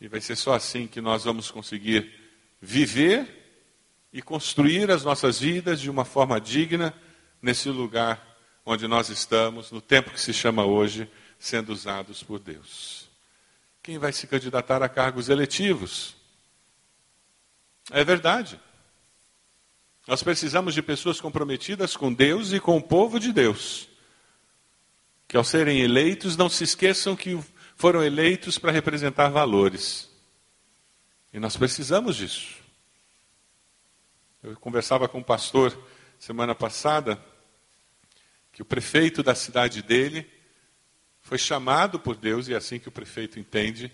E 0.00 0.06
vai 0.06 0.20
ser 0.20 0.36
só 0.36 0.54
assim 0.54 0.86
que 0.86 1.00
nós 1.00 1.24
vamos 1.24 1.50
conseguir 1.50 2.14
viver 2.60 3.36
e 4.12 4.22
construir 4.22 4.90
as 4.90 5.04
nossas 5.04 5.40
vidas 5.40 5.80
de 5.80 5.90
uma 5.90 6.04
forma 6.04 6.40
digna 6.40 6.94
nesse 7.42 7.68
lugar 7.68 8.28
onde 8.70 8.86
nós 8.86 9.08
estamos, 9.08 9.70
no 9.70 9.80
tempo 9.80 10.10
que 10.10 10.20
se 10.20 10.30
chama 10.30 10.62
hoje, 10.62 11.10
sendo 11.38 11.72
usados 11.72 12.22
por 12.22 12.38
Deus. 12.38 13.08
Quem 13.82 13.96
vai 13.96 14.12
se 14.12 14.26
candidatar 14.26 14.82
a 14.82 14.90
cargos 14.90 15.30
eletivos? 15.30 16.14
É 17.90 18.04
verdade. 18.04 18.60
Nós 20.06 20.22
precisamos 20.22 20.74
de 20.74 20.82
pessoas 20.82 21.18
comprometidas 21.18 21.96
com 21.96 22.12
Deus 22.12 22.52
e 22.52 22.60
com 22.60 22.76
o 22.76 22.82
povo 22.82 23.18
de 23.18 23.32
Deus. 23.32 23.88
Que 25.26 25.38
ao 25.38 25.44
serem 25.44 25.80
eleitos 25.80 26.36
não 26.36 26.50
se 26.50 26.64
esqueçam 26.64 27.16
que 27.16 27.42
foram 27.74 28.04
eleitos 28.04 28.58
para 28.58 28.70
representar 28.70 29.30
valores. 29.30 30.10
E 31.32 31.40
nós 31.40 31.56
precisamos 31.56 32.16
disso. 32.16 32.56
Eu 34.42 34.54
conversava 34.56 35.08
com 35.08 35.20
um 35.20 35.22
pastor 35.22 35.74
semana 36.18 36.54
passada 36.54 37.18
que 38.58 38.62
o 38.62 38.64
prefeito 38.64 39.22
da 39.22 39.36
cidade 39.36 39.80
dele 39.82 40.28
foi 41.20 41.38
chamado 41.38 42.00
por 42.00 42.16
Deus, 42.16 42.48
e 42.48 42.54
é 42.54 42.56
assim 42.56 42.80
que 42.80 42.88
o 42.88 42.90
prefeito 42.92 43.38
entende, 43.38 43.88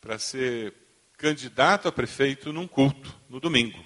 para 0.00 0.18
ser 0.18 0.74
candidato 1.16 1.86
a 1.86 1.92
prefeito 1.92 2.52
num 2.52 2.66
culto, 2.66 3.14
no 3.28 3.38
domingo. 3.38 3.78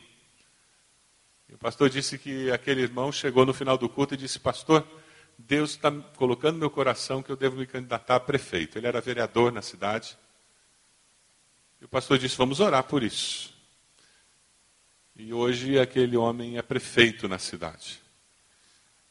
E 1.47 1.55
o 1.55 1.59
pastor 1.59 1.91
disse 1.91 2.17
que 2.17 2.51
aquele 2.51 2.81
irmão 2.81 3.13
chegou 3.13 3.45
no 3.45 3.53
final 3.53 3.77
do 3.77 3.87
culto 3.87 4.15
e 4.15 4.17
disse: 4.17 4.39
Pastor, 4.39 4.83
Deus 5.37 5.73
está 5.73 5.93
colocando 6.17 6.55
no 6.55 6.61
meu 6.61 6.71
coração 6.71 7.23
que 7.23 7.31
eu 7.31 7.37
devo 7.37 7.59
me 7.59 7.67
candidatar 7.67 8.17
a 8.17 8.21
prefeito. 8.21 8.79
Ele 8.79 8.87
era 8.87 9.03
vereador 9.03 9.53
na 9.53 9.61
cidade. 9.61 10.17
E 11.83 11.85
o 11.85 11.89
pastor 11.89 12.17
disse: 12.17 12.39
Vamos 12.39 12.61
orar 12.61 12.85
por 12.85 13.03
isso. 13.03 13.55
E 15.15 15.35
hoje 15.35 15.79
aquele 15.79 16.17
homem 16.17 16.57
é 16.57 16.63
prefeito 16.63 17.29
na 17.29 17.39
cidade. 17.39 18.08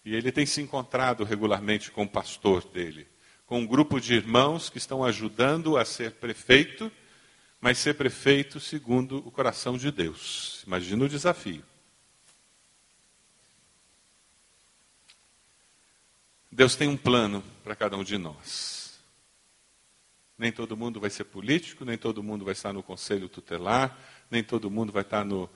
E 0.08 0.15
ele 0.15 0.32
tem 0.32 0.46
se 0.46 0.62
encontrado 0.62 1.26
regularmente 1.26 1.91
com 1.91 2.04
o 2.04 2.10
pastor 2.10 2.63
dele, 2.70 3.06
com 3.46 3.60
um 3.60 3.67
grupo 3.67 4.00
de 4.00 4.13
irmãos 4.13 4.70
que 4.70 4.78
estão 4.78 5.04
ajudando 5.04 5.76
a 5.76 5.84
ser 5.84 6.13
prefeito, 6.13 6.89
mas 7.60 7.78
ser 7.78 7.96
prefeito 7.96 8.58
segundo 8.58 9.17
o 9.17 9.30
coração 9.30 9.78
de 9.78 9.91
Deus. 9.91 10.63
Imagina 10.65 11.04
o 11.04 11.10
desafio. 11.10 11.62
Deus 16.50 16.78
tem 16.78 16.88
um 16.88 16.96
plano 16.96 17.43
para 17.62 17.76
cada 17.76 17.98
um 17.98 18.04
de 18.06 18.17
nós. 18.17 18.98
Nem 20.38 20.54
todo 20.54 20.78
mundo 20.78 21.02
vai 21.02 21.10
ser 21.10 21.26
político, 21.26 21.84
nem 21.84 21.98
todo 21.98 22.24
mundo 22.24 22.46
vai 22.46 22.54
estar 22.54 22.72
no 22.72 22.82
conselho 22.82 23.28
tutelar, 23.28 24.00
nem 24.32 24.41
todo 24.41 24.72
mundo 24.72 24.93
vai 24.93 25.02
estar 25.02 25.26
no, 25.26 25.50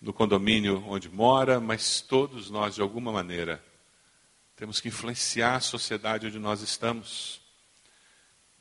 no 0.00 0.12
condomínio 0.12 0.82
onde 0.88 1.08
mora, 1.10 1.60
mas 1.60 2.00
todos 2.00 2.48
nós, 2.48 2.74
de 2.74 2.80
alguma 2.80 3.12
maneira, 3.12 3.62
temos 4.56 4.80
que 4.80 4.88
influenciar 4.88 5.56
a 5.56 5.60
sociedade 5.60 6.26
onde 6.26 6.38
nós 6.38 6.62
estamos. 6.62 7.40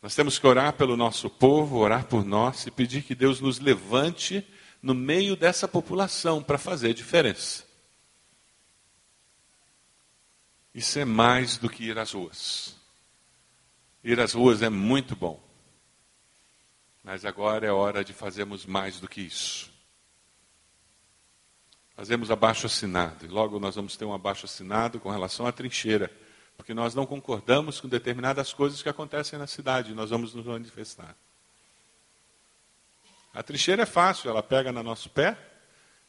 Nós 0.02 0.13
temos 0.15 0.38
que 0.38 0.45
orar 0.45 0.73
pelo 0.73 0.97
nosso 0.97 1.30
povo, 1.30 1.78
orar 1.78 2.06
por 2.06 2.25
nós 2.25 2.65
e 2.67 2.71
pedir 2.71 3.04
que 3.04 3.15
Deus 3.15 3.39
nos 3.39 3.60
levante 3.60 4.45
no 4.82 4.93
meio 4.93 5.36
dessa 5.36 5.67
população 5.67 6.43
para 6.43 6.58
fazer 6.58 6.93
diferença. 6.93 7.65
Isso 10.73 10.99
é 10.99 11.06
mais 11.06 11.58
do 11.58 11.69
que 11.69 11.84
ir 11.84 11.97
às 11.97 12.12
ruas. 12.12 12.75
Ir 14.04 14.19
às 14.19 14.34
ruas 14.34 14.62
é 14.62 14.69
muito 14.69 15.15
bom. 15.15 15.41
Mas 17.04 17.25
agora 17.25 17.65
é 17.65 17.71
hora 17.71 18.04
de 18.04 18.13
fazermos 18.13 18.65
mais 18.65 18.99
do 18.99 19.08
que 19.08 19.21
isso 19.21 19.79
fazemos 22.00 22.32
abaixo 22.32 22.66
assinado. 22.66 23.26
E 23.26 23.28
logo 23.28 23.60
nós 23.60 23.76
vamos 23.76 23.98
ter 23.98 24.06
um 24.06 24.14
abaixo 24.14 24.46
assinado 24.46 25.02
com 25.02 25.12
relação 25.12 25.46
à 25.46 25.52
trincheira, 25.52 26.10
porque 26.56 26.74
nós 26.74 26.96
não 26.96 27.06
concordamos 27.06 27.82
com 27.82 27.90
determinadas 27.90 28.54
coisas 28.54 28.82
que 28.82 28.88
acontecem 28.88 29.38
na 29.38 29.46
cidade, 29.46 29.94
nós 29.94 30.10
vamos 30.10 30.34
nos 30.34 30.46
manifestar. 30.46 31.14
A 33.34 33.44
trincheira 33.44 33.84
é 33.84 33.86
fácil, 33.86 34.30
ela 34.30 34.42
pega 34.42 34.72
no 34.72 34.82
nosso 34.82 35.10
pé, 35.10 35.38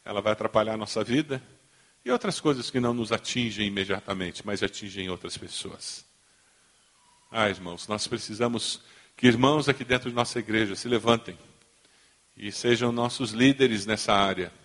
ela 0.04 0.20
vai 0.20 0.32
atrapalhar 0.32 0.74
a 0.74 0.76
nossa 0.76 1.02
vida 1.02 1.42
e 2.04 2.10
outras 2.12 2.38
coisas 2.38 2.70
que 2.70 2.78
não 2.78 2.94
nos 2.94 3.10
atingem 3.10 3.66
imediatamente, 3.66 4.46
mas 4.46 4.62
atingem 4.62 5.10
outras 5.10 5.36
pessoas. 5.36 6.06
Ah, 7.32 7.48
irmãos, 7.48 7.88
nós 7.88 8.06
precisamos 8.06 8.80
que 9.16 9.26
irmãos 9.26 9.68
aqui 9.68 9.84
dentro 9.84 10.08
de 10.08 10.14
nossa 10.14 10.38
igreja 10.38 10.76
se 10.76 10.86
levantem 10.86 11.36
e 12.36 12.52
sejam 12.52 12.92
nossos 12.92 13.32
líderes 13.32 13.86
nessa 13.86 14.12
área 14.12 14.59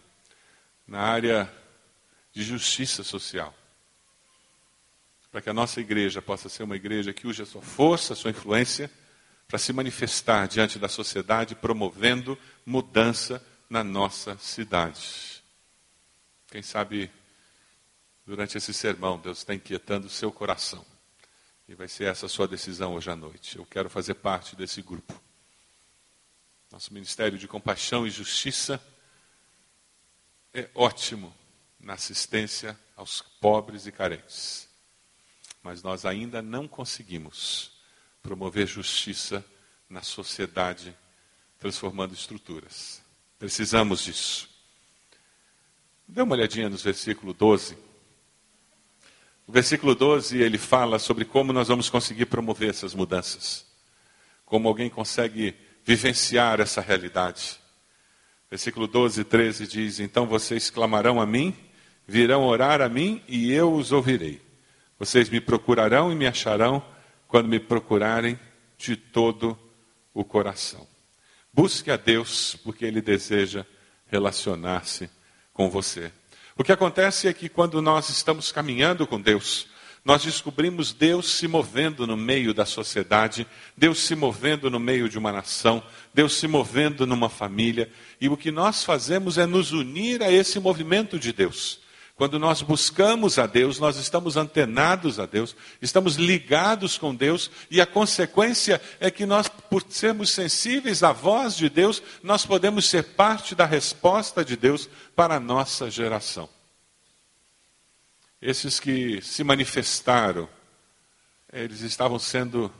na 0.88 1.00
área 1.00 1.52
de 2.32 2.44
justiça 2.44 3.04
social. 3.04 3.54
Para 5.32 5.42
que 5.42 5.50
a 5.50 5.54
nossa 5.54 5.82
igreja 5.82 6.22
possa 6.22 6.50
ser 6.50 6.64
uma 6.64 6.76
igreja 6.76 7.14
que 7.14 7.28
use 7.28 7.42
a 7.42 7.46
sua 7.46 7.62
força, 7.62 8.14
a 8.14 8.16
sua 8.16 8.32
influência, 8.32 8.90
para 9.48 9.60
se 9.60 9.72
manifestar 9.74 10.48
diante 10.48 10.80
da 10.80 10.88
sociedade, 10.88 11.56
promovendo 11.56 12.38
mudança 12.66 13.46
na 13.70 13.84
nossa 13.84 14.38
cidade. 14.38 15.44
Quem 16.48 16.62
sabe, 16.62 17.12
durante 18.26 18.58
esse 18.58 18.74
sermão, 18.74 19.20
Deus 19.20 19.40
está 19.40 19.54
inquietando 19.54 20.08
o 20.08 20.10
seu 20.10 20.32
coração. 20.32 20.86
E 21.68 21.74
vai 21.74 21.88
ser 21.88 22.06
essa 22.06 22.28
a 22.28 22.30
sua 22.30 22.48
decisão 22.48 22.94
hoje 22.94 23.10
à 23.10 23.16
noite. 23.16 23.58
Eu 23.58 23.66
quero 23.66 23.90
fazer 23.90 24.16
parte 24.16 24.56
desse 24.56 24.82
grupo. 24.82 25.20
Nosso 26.72 26.94
Ministério 26.94 27.38
de 27.38 27.48
Compaixão 27.48 28.06
e 28.06 28.10
Justiça 28.10 28.82
é 30.56 30.70
ótimo 30.74 31.36
na 31.80 31.94
assistência 31.94 32.80
aos 32.96 33.22
pobres 33.22 33.86
e 33.86 33.92
carentes. 33.92 34.70
Mas 35.62 35.84
nós 35.84 36.06
ainda 36.06 36.42
não 36.42 36.68
conseguimos 36.68 37.72
promover 38.24 38.66
justiça 38.66 39.46
na 39.90 40.02
sociedade, 40.02 40.96
transformando 41.60 42.14
estruturas. 42.14 43.02
Precisamos 43.38 44.02
disso. 44.02 44.50
Dê 46.08 46.22
uma 46.22 46.36
olhadinha 46.36 46.70
no 46.70 46.78
versículo 46.78 47.34
12. 47.34 47.78
O 49.46 49.52
versículo 49.52 49.94
12 49.94 50.42
ele 50.42 50.58
fala 50.58 50.98
sobre 50.98 51.26
como 51.26 51.52
nós 51.52 51.68
vamos 51.68 51.90
conseguir 51.90 52.28
promover 52.28 52.70
essas 52.70 52.94
mudanças. 52.94 53.66
Como 54.46 54.70
alguém 54.70 54.90
consegue 54.90 55.54
vivenciar 55.84 56.62
essa 56.62 56.80
realidade. 56.80 57.60
Versículo 58.50 58.88
12 58.88 59.22
e 59.22 59.24
13 59.24 59.68
diz: 59.68 60.00
Então 60.00 60.26
vocês 60.26 60.70
clamarão 60.70 61.20
a 61.20 61.26
mim, 61.26 61.56
virão 62.08 62.44
orar 62.44 62.82
a 62.82 62.90
mim 62.90 63.22
e 63.28 63.52
eu 63.52 63.74
os 63.74 63.92
ouvirei. 63.92 64.42
Vocês 64.98 65.30
me 65.30 65.42
procurarão 65.42 66.12
e 66.12 66.16
me 66.16 66.28
acharão 66.28 66.84
quando 67.28 67.50
me 67.50 67.60
procurarem 67.60 68.40
de 68.78 68.96
todo 68.96 69.58
o 70.14 70.24
coração. 70.24 70.88
Busque 71.52 71.92
a 71.92 71.98
Deus 71.98 72.56
porque 72.64 72.86
Ele 72.86 73.02
deseja 73.02 73.66
relacionar-se 74.08 75.10
com 75.54 75.70
você. 75.70 76.12
O 76.58 76.64
que 76.64 76.72
acontece 76.72 77.28
é 77.28 77.34
que 77.34 77.50
quando 77.50 77.82
nós 77.82 78.10
estamos 78.10 78.52
caminhando 78.52 79.06
com 79.06 79.20
Deus, 79.20 79.68
nós 80.06 80.24
descobrimos 80.24 80.94
Deus 80.94 81.32
se 81.32 81.48
movendo 81.48 82.06
no 82.06 82.16
meio 82.16 82.54
da 82.54 82.64
sociedade, 82.64 83.48
Deus 83.76 83.98
se 83.98 84.16
movendo 84.16 84.70
no 84.70 84.80
meio 84.80 85.10
de 85.10 85.18
uma 85.18 85.32
nação, 85.32 85.82
Deus 86.14 86.36
se 86.36 86.48
movendo 86.48 87.08
numa 87.08 87.28
família, 87.28 87.90
e 88.22 88.30
o 88.30 88.38
que 88.38 88.52
nós 88.52 88.84
fazemos 88.84 89.40
é 89.40 89.48
nos 89.48 89.72
unir 89.72 90.22
a 90.22 90.32
esse 90.32 90.60
movimento 90.60 91.18
de 91.18 91.34
Deus. 91.34 91.84
Quando 92.16 92.38
nós 92.38 92.62
buscamos 92.62 93.40
a 93.40 93.48
Deus, 93.48 93.80
nós 93.80 93.98
estamos 93.98 94.38
antenados 94.38 95.20
a 95.20 95.26
Deus, 95.26 95.56
estamos 95.82 96.16
ligados 96.16 97.00
com 97.00 97.14
Deus, 97.14 97.50
e 97.70 97.82
a 97.82 97.86
consequência 97.86 98.80
é 99.00 99.10
que 99.10 99.26
nós, 99.26 99.50
por 99.50 99.84
sermos 99.90 100.30
sensíveis 100.30 101.02
à 101.02 101.12
voz 101.12 101.58
de 101.58 101.68
Deus, 101.68 102.02
nós 102.22 102.46
podemos 102.46 102.86
ser 102.86 103.04
parte 103.16 103.56
da 103.56 103.66
resposta 103.66 104.46
de 104.46 104.56
Deus 104.56 104.88
para 105.16 105.36
a 105.36 105.40
nossa 105.40 105.90
geração. 105.90 106.48
Esses 108.48 108.80
que 108.80 109.24
se 109.24 109.44
manifestaram, 109.44 110.48
eles 111.52 111.82
estavam 111.82 112.20
sendo, 112.20 112.72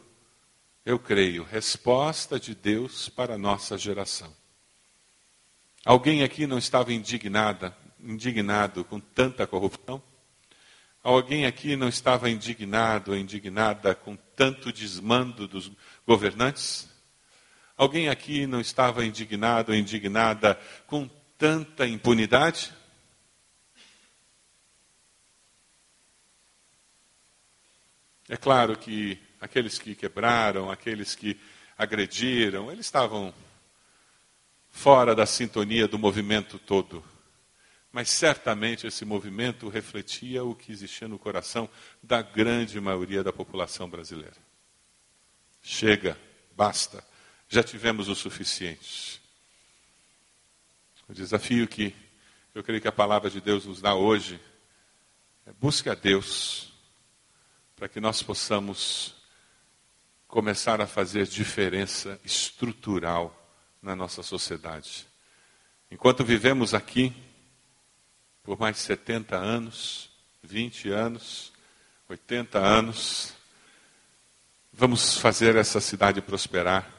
eu 0.86 1.00
creio, 1.00 1.44
resposta 1.44 2.40
de 2.40 2.54
Deus 2.54 3.10
para 3.10 3.34
a 3.34 3.38
nossa 3.40 3.76
geração. 3.76 4.32
Alguém 5.84 6.22
aqui 6.22 6.46
não 6.46 6.60
estava 6.60 6.94
indignada, 6.94 7.76
indignado 8.00 8.84
com 8.84 9.00
tanta 9.00 9.48
corrupção? 9.48 10.00
Alguém 11.02 11.48
aqui 11.48 11.76
não 11.76 11.90
estava 11.90 12.30
indignado 12.30 13.10
ou 13.10 13.18
indignada 13.18 13.96
com 13.96 14.16
tanto 14.36 14.72
desmando 14.72 15.48
dos 15.48 15.72
governantes? 16.06 16.88
Alguém 17.76 18.08
aqui 18.08 18.46
não 18.46 18.62
estava 18.62 19.04
indignado 19.04 19.72
ou 19.72 19.76
indignada 19.76 20.60
com 20.86 21.10
tanta 21.40 21.88
impunidade? 21.88 22.72
É 28.28 28.36
claro 28.36 28.76
que 28.76 29.20
aqueles 29.40 29.78
que 29.78 29.94
quebraram, 29.94 30.72
aqueles 30.72 31.14
que 31.14 31.40
agrediram, 31.78 32.72
eles 32.72 32.86
estavam 32.86 33.34
fora 34.70 35.14
da 35.14 35.26
sintonia 35.26 35.88
do 35.88 36.00
movimento 36.00 36.58
todo. 36.58 37.04
Mas 37.92 38.10
certamente 38.10 38.88
esse 38.88 39.06
movimento 39.06 39.70
refletia 39.70 40.44
o 40.44 40.56
que 40.56 40.72
existia 40.72 41.08
no 41.08 41.20
coração 41.20 41.70
da 42.02 42.22
grande 42.22 42.80
maioria 42.82 43.24
da 43.24 43.32
população 43.32 43.90
brasileira. 43.90 44.36
Chega, 45.62 46.20
basta, 46.56 47.06
já 47.48 47.64
tivemos 47.64 48.10
o 48.10 48.16
suficiente. 48.16 49.22
O 51.08 51.14
desafio 51.14 51.68
que 51.68 51.96
eu 52.54 52.64
creio 52.64 52.82
que 52.82 52.88
a 52.88 52.92
palavra 52.92 53.30
de 53.30 53.40
Deus 53.40 53.66
nos 53.66 53.82
dá 53.82 53.94
hoje 53.94 54.40
é 55.46 55.54
busque 55.54 55.90
a 55.90 55.94
Deus 55.94 56.75
para 57.76 57.90
que 57.90 58.00
nós 58.00 58.22
possamos 58.24 59.16
começar 60.28 60.82
a 60.82 60.88
fazer 60.88 61.28
diferença 61.28 62.20
estrutural 62.24 63.34
na 63.82 63.96
nossa 63.96 64.24
sociedade. 64.24 65.08
Enquanto 65.92 66.24
vivemos 66.24 66.74
aqui, 66.74 67.14
por 68.44 68.60
mais 68.60 68.78
70 68.78 69.36
anos, 69.36 70.10
20 70.44 70.90
anos, 70.90 71.52
80 72.08 72.60
anos. 72.60 73.34
Vamos 74.72 75.18
fazer 75.18 75.56
essa 75.56 75.82
cidade 75.82 76.22
prosperar. 76.22 76.92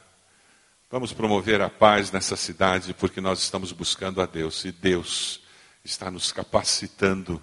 Vamos 0.91 1.13
promover 1.13 1.61
a 1.61 1.71
paz 1.71 2.11
nessa 2.11 2.37
cidade, 2.37 2.95
porque 2.95 3.21
nós 3.21 3.41
estamos 3.41 3.73
buscando 3.73 4.21
a 4.21 4.27
Deus 4.27 4.65
e 4.65 4.73
Deus 4.73 5.41
está 5.85 6.11
nos 6.11 6.33
capacitando 6.33 7.43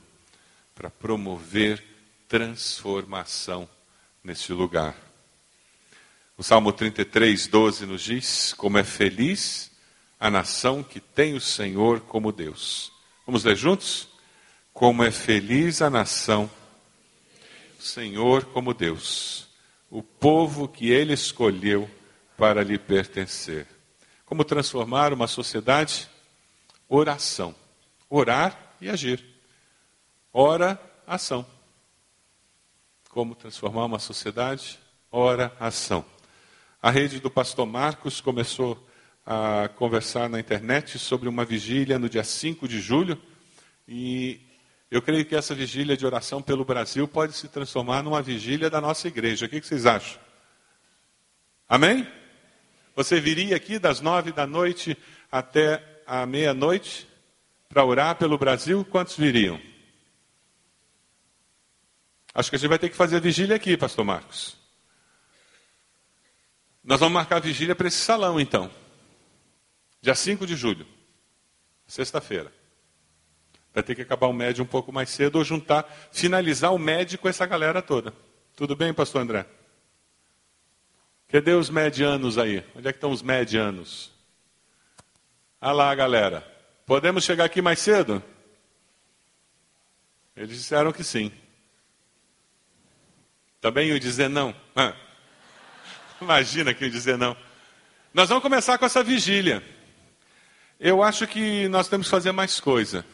para 0.76 0.90
promover 0.90 1.93
transformação 2.34 3.70
neste 4.24 4.52
lugar. 4.54 4.96
O 6.36 6.42
Salmo 6.42 6.74
33, 6.74 7.46
12 7.46 7.86
nos 7.86 8.02
diz: 8.02 8.54
Como 8.54 8.80
é 8.80 8.84
feliz 8.84 9.70
a 10.20 10.32
nação 10.32 10.82
que 10.82 11.00
tem 11.00 11.36
o 11.36 11.40
Senhor 11.40 12.00
como 12.00 12.32
Deus. 12.32 12.92
Vamos 13.24 13.44
ler 13.44 13.56
juntos? 13.56 14.08
Como 14.74 15.04
é 15.04 15.12
feliz 15.12 15.80
a 15.80 15.92
nação, 15.92 16.50
Senhor 17.80 18.46
como 18.46 18.74
Deus, 18.74 19.48
o 19.88 20.02
povo 20.02 20.68
que 20.68 20.90
ele 20.90 21.14
escolheu 21.14 21.88
para 22.36 22.64
lhe 22.64 22.80
pertencer. 22.80 23.68
Como 24.26 24.44
transformar 24.44 25.14
uma 25.14 25.28
sociedade? 25.28 26.10
Oração. 26.90 27.54
Orar 28.10 28.74
e 28.82 28.90
agir. 28.90 29.24
Ora, 30.34 30.82
ação. 31.06 31.53
Como 33.14 33.36
transformar 33.36 33.86
uma 33.86 34.00
sociedade? 34.00 34.80
Ora, 35.12 35.56
ação. 35.60 36.04
A 36.82 36.90
rede 36.90 37.20
do 37.20 37.30
pastor 37.30 37.68
Marcos 37.68 38.20
começou 38.20 38.90
a 39.24 39.70
conversar 39.76 40.28
na 40.28 40.40
internet 40.40 40.98
sobre 40.98 41.30
uma 41.30 41.46
vigília 41.46 42.00
no 42.00 42.10
dia 42.10 42.24
5 42.24 42.68
de 42.68 42.82
julho. 42.82 43.22
E 43.88 44.42
eu 44.90 45.00
creio 45.00 45.24
que 45.26 45.36
essa 45.36 45.54
vigília 45.54 45.96
de 45.96 46.04
oração 46.08 46.42
pelo 46.42 46.66
Brasil 46.66 47.08
pode 47.08 47.34
se 47.34 47.48
transformar 47.48 48.02
numa 48.02 48.20
vigília 48.20 48.68
da 48.68 48.82
nossa 48.82 49.08
igreja. 49.08 49.46
O 49.46 49.50
que 49.50 49.62
vocês 49.62 49.86
acham? 49.86 50.20
Amém? 51.70 52.08
Você 52.96 53.22
viria 53.22 53.56
aqui 53.56 53.78
das 53.78 54.02
nove 54.02 54.32
da 54.32 54.48
noite 54.48 54.98
até 55.32 56.02
a 56.08 56.26
meia-noite 56.26 57.08
para 57.70 57.86
orar 57.86 58.16
pelo 58.16 58.40
Brasil? 58.40 58.84
Quantos 58.84 59.16
viriam? 59.16 59.62
Acho 62.34 62.50
que 62.50 62.56
a 62.56 62.60
gente 62.60 62.70
vai 62.70 62.80
ter 62.80 62.90
que 62.90 62.96
fazer 62.96 63.18
a 63.18 63.20
vigília 63.20 63.56
aqui, 63.56 63.78
Pastor 63.78 64.04
Marcos. 64.04 64.58
Nós 66.84 67.00
vamos 67.00 67.14
marcar 67.14 67.38
a 67.38 67.40
vigília 67.40 67.76
para 67.76 67.88
esse 67.88 67.98
salão, 67.98 68.40
então. 68.40 68.72
Dia 70.02 70.16
5 70.16 70.46
de 70.46 70.56
julho, 70.56 70.86
sexta-feira. 71.86 72.52
Vai 73.74 73.84
ter 73.84 73.96
que 73.96 74.02
acabar 74.02 74.28
o 74.28 74.34
médio 74.34 74.64
um 74.64 74.68
pouco 74.68 74.92
mais 74.92 75.10
cedo 75.10 75.38
ou 75.38 75.44
juntar, 75.44 75.90
finalizar 76.12 76.74
o 76.74 76.78
médio 76.78 77.18
com 77.18 77.30
essa 77.30 77.46
galera 77.46 77.82
toda. 77.82 78.14
Tudo 78.56 78.76
bem, 78.76 78.94
pastor 78.94 79.22
André? 79.22 79.46
Cadê 81.28 81.54
os 81.54 81.70
medianos 81.70 82.38
aí? 82.38 82.64
Onde 82.76 82.88
é 82.88 82.92
que 82.92 82.98
estão 82.98 83.12
os 83.12 83.22
medianos? 83.22 84.12
Ah 85.60 85.72
lá, 85.72 85.94
galera. 85.96 86.42
Podemos 86.86 87.24
chegar 87.24 87.46
aqui 87.46 87.62
mais 87.62 87.80
cedo? 87.80 88.22
Eles 90.36 90.58
disseram 90.58 90.92
que 90.92 91.04
sim. 91.04 91.32
Também 93.64 93.88
eu 93.88 93.98
dizer 93.98 94.30
não. 94.30 94.54
Imagina 96.20 96.74
que 96.74 96.84
eu 96.84 96.90
dizer 96.90 97.18
não. 97.18 97.34
Nós 98.14 98.28
vamos 98.28 98.44
começar 98.44 98.78
com 98.78 98.86
essa 98.86 99.02
vigília. 99.02 99.64
Eu 100.78 101.02
acho 101.02 101.26
que 101.26 101.70
nós 101.70 101.88
temos 101.88 102.08
que 102.08 102.12
fazer 102.12 102.34
mais 102.34 102.60
coisa. 102.60 103.06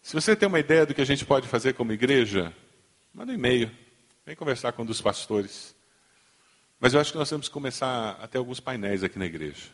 Se 0.00 0.14
você 0.14 0.36
tem 0.36 0.46
uma 0.46 0.60
ideia 0.60 0.86
do 0.86 0.94
que 0.94 1.00
a 1.00 1.04
gente 1.04 1.24
pode 1.24 1.48
fazer 1.48 1.72
como 1.72 1.90
igreja, 1.90 2.54
manda 3.12 3.32
um 3.32 3.34
e-mail. 3.34 3.72
Vem 4.24 4.36
conversar 4.36 4.70
com 4.70 4.82
um 4.82 4.86
dos 4.86 5.00
pastores. 5.00 5.74
Mas 6.78 6.94
eu 6.94 7.00
acho 7.00 7.10
que 7.10 7.18
nós 7.18 7.28
temos 7.28 7.48
que 7.48 7.52
começar 7.52 8.16
a 8.22 8.28
ter 8.28 8.38
alguns 8.38 8.60
painéis 8.60 9.02
aqui 9.02 9.18
na 9.18 9.26
igreja. 9.26 9.66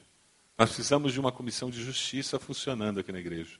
Nós 0.56 0.70
precisamos 0.70 1.12
de 1.12 1.20
uma 1.20 1.30
comissão 1.30 1.68
de 1.68 1.84
justiça 1.84 2.38
funcionando 2.38 3.00
aqui 3.00 3.12
na 3.12 3.20
igreja. 3.20 3.58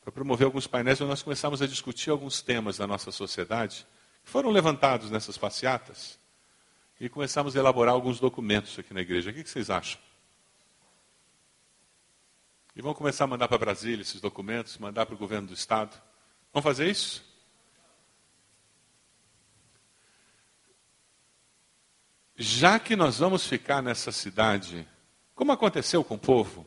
Para 0.00 0.10
promover 0.10 0.46
alguns 0.46 0.66
painéis, 0.66 0.98
nós 1.00 1.22
começamos 1.22 1.60
a 1.60 1.66
discutir 1.66 2.08
alguns 2.08 2.40
temas 2.40 2.78
da 2.78 2.86
nossa 2.86 3.12
sociedade 3.12 3.86
foram 4.24 4.50
levantados 4.50 5.10
nessas 5.10 5.36
passeatas 5.36 6.18
e 7.00 7.08
começamos 7.08 7.56
a 7.56 7.58
elaborar 7.58 7.94
alguns 7.94 8.20
documentos 8.20 8.78
aqui 8.78 8.92
na 8.92 9.00
igreja. 9.00 9.30
O 9.30 9.34
que 9.34 9.48
vocês 9.48 9.70
acham? 9.70 10.00
E 12.76 12.82
vão 12.82 12.94
começar 12.94 13.24
a 13.24 13.26
mandar 13.26 13.48
para 13.48 13.58
Brasília 13.58 14.02
esses 14.02 14.20
documentos, 14.20 14.78
mandar 14.78 15.06
para 15.06 15.14
o 15.14 15.18
governo 15.18 15.48
do 15.48 15.54
Estado. 15.54 16.00
Vamos 16.52 16.64
fazer 16.64 16.88
isso? 16.88 17.30
já 22.42 22.78
que 22.78 22.96
nós 22.96 23.18
vamos 23.18 23.46
ficar 23.46 23.82
nessa 23.82 24.10
cidade, 24.10 24.88
como 25.34 25.52
aconteceu 25.52 26.02
com 26.02 26.14
o 26.14 26.18
povo, 26.18 26.66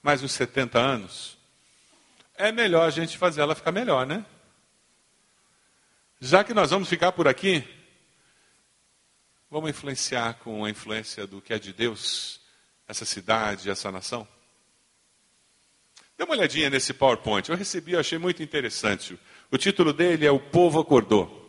mais 0.00 0.22
uns 0.22 0.30
70 0.30 0.78
anos, 0.78 1.36
é 2.36 2.52
melhor 2.52 2.86
a 2.86 2.90
gente 2.90 3.18
fazer 3.18 3.40
ela 3.40 3.56
ficar 3.56 3.72
melhor, 3.72 4.06
né? 4.06 4.24
Já 6.22 6.44
que 6.44 6.52
nós 6.52 6.70
vamos 6.70 6.86
ficar 6.86 7.12
por 7.12 7.26
aqui, 7.26 7.64
vamos 9.50 9.70
influenciar 9.70 10.34
com 10.34 10.66
a 10.66 10.68
influência 10.68 11.26
do 11.26 11.40
que 11.40 11.54
é 11.54 11.58
de 11.58 11.72
Deus, 11.72 12.42
essa 12.86 13.06
cidade, 13.06 13.70
essa 13.70 13.90
nação? 13.90 14.28
Dê 16.18 16.24
uma 16.24 16.34
olhadinha 16.34 16.68
nesse 16.68 16.92
PowerPoint. 16.92 17.48
Eu 17.48 17.56
recebi, 17.56 17.92
eu 17.92 18.00
achei 18.00 18.18
muito 18.18 18.42
interessante. 18.42 19.18
O 19.50 19.56
título 19.56 19.94
dele 19.94 20.26
é 20.26 20.30
O 20.30 20.38
Povo 20.38 20.78
Acordou. 20.78 21.39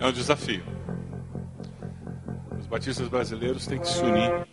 É 0.00 0.06
um 0.06 0.12
desafio. 0.12 0.64
Os 2.58 2.66
batistas 2.66 3.06
brasileiros 3.06 3.66
têm 3.66 3.78
que 3.78 3.86
se 3.86 4.00
unir. 4.00 4.48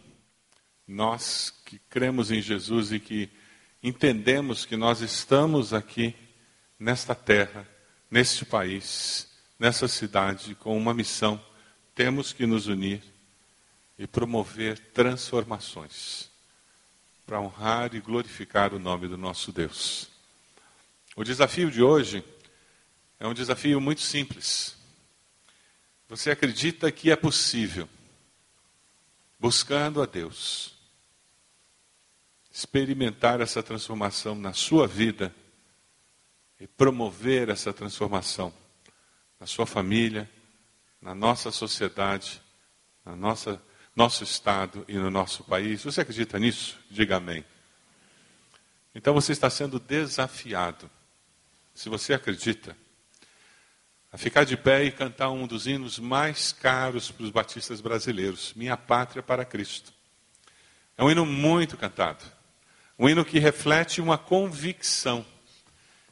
Nós 0.85 1.53
que 1.65 1.79
cremos 1.89 2.31
em 2.31 2.41
Jesus 2.41 2.91
e 2.91 2.99
que 2.99 3.29
entendemos 3.81 4.65
que 4.65 4.75
nós 4.75 4.99
estamos 4.99 5.73
aqui 5.73 6.13
nesta 6.77 7.15
terra, 7.15 7.65
neste 8.11 8.43
país, 8.43 9.29
nessa 9.57 9.87
cidade, 9.87 10.53
com 10.53 10.77
uma 10.77 10.93
missão, 10.93 11.41
temos 11.95 12.33
que 12.33 12.45
nos 12.45 12.67
unir 12.67 13.01
e 13.97 14.05
promover 14.05 14.77
transformações 14.93 16.29
para 17.25 17.39
honrar 17.39 17.95
e 17.95 18.01
glorificar 18.01 18.73
o 18.73 18.79
nome 18.79 19.07
do 19.07 19.17
nosso 19.17 19.53
Deus. 19.53 20.09
O 21.15 21.23
desafio 21.23 21.71
de 21.71 21.81
hoje 21.81 22.21
é 23.17 23.25
um 23.25 23.33
desafio 23.33 23.79
muito 23.79 24.01
simples. 24.01 24.76
Você 26.09 26.31
acredita 26.31 26.91
que 26.91 27.11
é 27.11 27.15
possível, 27.15 27.87
buscando 29.39 30.01
a 30.01 30.05
Deus, 30.05 30.73
experimentar 32.51 33.41
essa 33.41 33.61
transformação 33.61 34.33
na 34.35 34.53
sua 34.53 34.87
vida 34.87 35.33
e 36.59 36.65
promover 36.65 37.49
essa 37.49 37.73
transformação 37.73 38.53
na 39.39 39.45
sua 39.45 39.65
família, 39.65 40.29
na 41.01 41.13
nossa 41.13 41.51
sociedade, 41.51 42.41
na 43.05 43.15
nossa 43.15 43.61
nosso 43.97 44.23
estado 44.23 44.85
e 44.87 44.93
no 44.93 45.09
nosso 45.09 45.43
país. 45.43 45.83
Você 45.83 46.01
acredita 46.01 46.37
nisso? 46.37 46.77
Diga 46.87 47.17
amém. 47.17 47.43
Então 48.93 49.11
você 49.11 49.31
está 49.31 49.49
sendo 49.49 49.79
desafiado, 49.79 50.87
se 51.73 51.89
você 51.89 52.13
acredita, 52.13 52.77
ficar 54.17 54.43
de 54.43 54.57
pé 54.57 54.83
e 54.83 54.91
cantar 54.91 55.29
um 55.29 55.45
dos 55.45 55.67
hinos 55.67 55.99
mais 55.99 56.51
caros 56.51 57.11
para 57.11 57.23
os 57.23 57.29
batistas 57.29 57.79
brasileiros, 57.79 58.53
Minha 58.55 58.75
Pátria 58.75 59.21
para 59.21 59.45
Cristo. 59.45 59.93
É 60.97 61.03
um 61.03 61.11
hino 61.11 61.25
muito 61.25 61.77
cantado, 61.77 62.25
um 62.97 63.07
hino 63.07 63.23
que 63.23 63.37
reflete 63.37 64.01
uma 64.01 64.17
convicção 64.17 65.25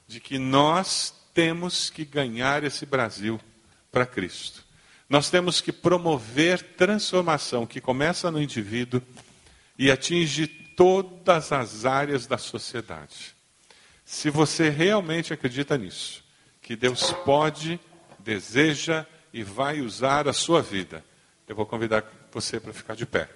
de 0.07 0.19
que 0.19 0.37
nós 0.37 1.13
temos 1.33 1.89
que 1.89 2.05
ganhar 2.05 2.63
esse 2.63 2.85
Brasil 2.85 3.41
para 3.91 4.05
Cristo. 4.05 4.63
Nós 5.09 5.29
temos 5.29 5.59
que 5.59 5.71
promover 5.71 6.61
transformação 6.75 7.65
que 7.65 7.81
começa 7.81 8.29
no 8.29 8.41
indivíduo 8.41 9.01
e 9.77 9.91
atinge 9.91 10.47
todas 10.47 11.51
as 11.51 11.85
áreas 11.85 12.27
da 12.27 12.37
sociedade. 12.37 13.35
Se 14.03 14.29
você 14.29 14.69
realmente 14.69 15.33
acredita 15.33 15.77
nisso, 15.77 16.23
que 16.61 16.75
Deus 16.75 17.11
pode, 17.25 17.79
deseja 18.25 19.05
e 19.31 19.43
vai 19.43 19.81
usar 19.81 20.27
a 20.27 20.33
sua 20.33 20.61
vida, 20.61 21.05
eu 21.47 21.55
vou 21.55 21.65
convidar 21.65 22.03
você 22.31 22.59
para 22.59 22.73
ficar 22.73 22.95
de 22.95 23.05
pé. 23.05 23.29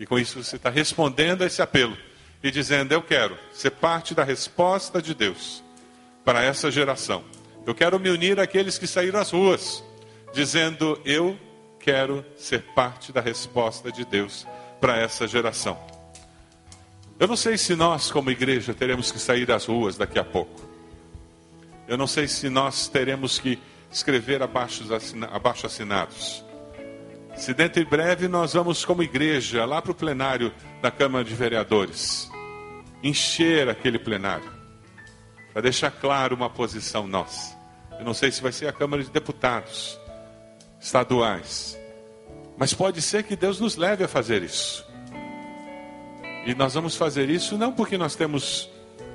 E 0.00 0.04
com 0.04 0.18
isso 0.18 0.42
você 0.42 0.56
está 0.56 0.68
respondendo 0.68 1.42
a 1.42 1.46
esse 1.46 1.62
apelo 1.62 1.96
e 2.42 2.50
dizendo: 2.50 2.92
Eu 2.92 3.00
quero 3.00 3.38
ser 3.52 3.70
parte 3.70 4.14
da 4.14 4.24
resposta 4.24 5.00
de 5.00 5.14
Deus 5.14 5.62
para 6.24 6.42
essa 6.42 6.70
geração. 6.72 7.24
Eu 7.64 7.74
quero 7.74 8.00
me 8.00 8.10
unir 8.10 8.40
àqueles 8.40 8.78
que 8.78 8.86
saíram 8.86 9.20
às 9.20 9.30
ruas 9.30 9.84
dizendo: 10.34 11.00
Eu 11.04 11.38
quero 11.78 12.24
ser 12.36 12.62
parte 12.74 13.12
da 13.12 13.20
resposta 13.20 13.92
de 13.92 14.04
Deus 14.04 14.44
para 14.80 14.96
essa 14.98 15.28
geração. 15.28 15.78
Eu 17.20 17.28
não 17.28 17.36
sei 17.36 17.56
se 17.56 17.76
nós, 17.76 18.10
como 18.10 18.30
igreja, 18.32 18.74
teremos 18.74 19.12
que 19.12 19.20
sair 19.20 19.48
às 19.52 19.66
ruas 19.66 19.96
daqui 19.96 20.18
a 20.18 20.24
pouco. 20.24 20.68
Eu 21.86 21.96
não 21.96 22.08
sei 22.08 22.26
se 22.26 22.48
nós 22.48 22.88
teremos 22.88 23.38
que 23.38 23.60
escrever 23.92 24.42
abaixo, 24.42 24.84
abaixo 25.30 25.66
assinados. 25.66 26.44
Se 27.36 27.52
dentro 27.54 27.82
em 27.82 27.84
breve 27.84 28.28
nós 28.28 28.52
vamos, 28.54 28.84
como 28.84 29.02
igreja, 29.02 29.64
lá 29.64 29.80
para 29.80 29.92
o 29.92 29.94
plenário 29.94 30.52
da 30.80 30.90
Câmara 30.90 31.24
de 31.24 31.34
Vereadores, 31.34 32.30
encher 33.02 33.68
aquele 33.68 33.98
plenário, 33.98 34.50
para 35.52 35.62
deixar 35.62 35.90
claro 35.90 36.34
uma 36.34 36.48
posição 36.48 37.06
nossa. 37.06 37.56
Eu 37.98 38.04
não 38.04 38.14
sei 38.14 38.30
se 38.30 38.42
vai 38.42 38.52
ser 38.52 38.68
a 38.68 38.72
Câmara 38.72 39.02
de 39.02 39.10
Deputados 39.10 39.98
estaduais. 40.80 41.78
Mas 42.56 42.74
pode 42.74 43.00
ser 43.00 43.22
que 43.22 43.36
Deus 43.36 43.60
nos 43.60 43.76
leve 43.76 44.04
a 44.04 44.08
fazer 44.08 44.42
isso. 44.42 44.84
E 46.44 46.54
nós 46.54 46.74
vamos 46.74 46.96
fazer 46.96 47.30
isso 47.30 47.56
não 47.56 47.72
porque 47.72 47.96
nós 47.96 48.16
temos 48.16 48.68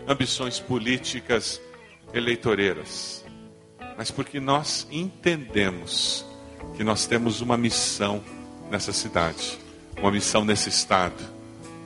ambições 0.08 0.60
políticas 0.60 1.62
eleitoreiras, 2.14 3.26
mas 3.98 4.12
porque 4.12 4.40
nós 4.40 4.88
entendemos 4.92 6.24
que 6.76 6.84
nós 6.84 7.08
temos 7.08 7.42
uma 7.42 7.58
missão 7.58 8.24
nessa 8.70 8.94
cidade, 8.94 9.58
uma 9.98 10.12
missão 10.12 10.46
nesse 10.46 10.70
estado, 10.70 11.24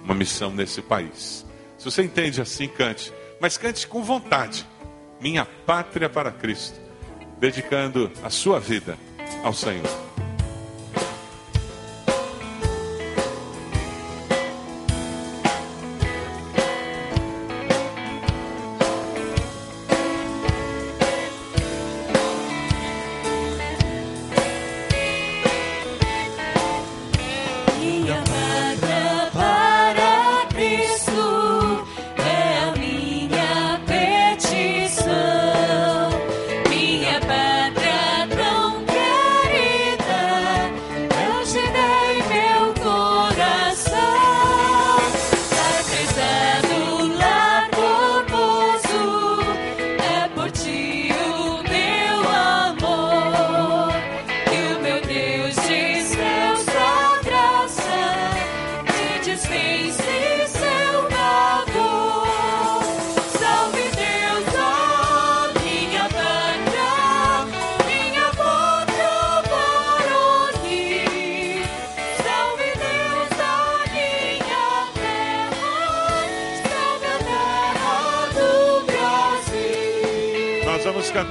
uma 0.03 0.13
missão 0.13 0.51
nesse 0.51 0.81
país. 0.81 1.45
Se 1.77 1.85
você 1.85 2.03
entende 2.03 2.41
assim, 2.41 2.67
cante, 2.67 3.13
mas 3.39 3.57
cante 3.57 3.87
com 3.87 4.03
vontade. 4.03 4.67
Minha 5.21 5.45
pátria 5.45 6.09
para 6.09 6.31
Cristo, 6.31 6.79
dedicando 7.39 8.11
a 8.23 8.29
sua 8.29 8.59
vida 8.59 8.97
ao 9.43 9.53
Senhor. 9.53 10.10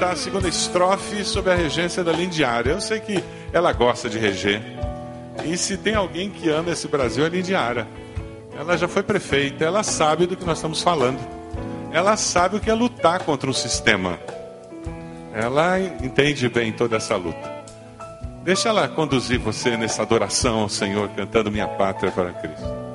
Cantar 0.01 0.13
a 0.15 0.17
segunda 0.17 0.49
estrofe 0.49 1.23
sobre 1.27 1.53
a 1.53 1.55
regência 1.55 2.03
da 2.03 2.11
Lindiara. 2.11 2.71
Eu 2.71 2.81
sei 2.81 3.01
que 3.01 3.23
ela 3.53 3.71
gosta 3.71 4.09
de 4.09 4.19
reger. 4.19 4.63
E 5.45 5.59
se 5.59 5.77
tem 5.77 5.95
alguém 5.95 6.31
que 6.31 6.49
ama 6.49 6.71
esse 6.71 6.89
Brasil, 6.89 7.23
é 7.23 7.27
a 7.27 7.31
Lindiara. 7.31 7.87
Ela 8.59 8.79
já 8.79 8.89
foi 8.89 9.03
prefeita, 9.03 9.63
ela 9.63 9.83
sabe 9.83 10.27
do 10.27 10.39
que 10.39 10.45
nós 10.47 10.57
estamos 10.57 10.81
falando. 10.81 11.21
Ela 11.93 12.17
sabe 12.17 12.57
o 12.57 12.61
que 12.61 12.71
é 12.71 12.75
lutar 12.75 13.25
contra 13.25 13.51
um 13.51 13.53
sistema. 13.53 14.19
Ela 15.35 15.79
entende 15.79 16.49
bem 16.49 16.73
toda 16.73 16.97
essa 16.97 17.17
luta. 17.17 17.63
Deixa 18.43 18.71
ela 18.71 18.89
conduzir 18.89 19.39
você 19.39 19.77
nessa 19.77 20.01
adoração 20.01 20.61
ao 20.61 20.69
Senhor, 20.71 21.11
cantando 21.11 21.51
Minha 21.51 21.69
Pátria 21.69 22.11
para 22.11 22.33
Cristo. 22.33 22.90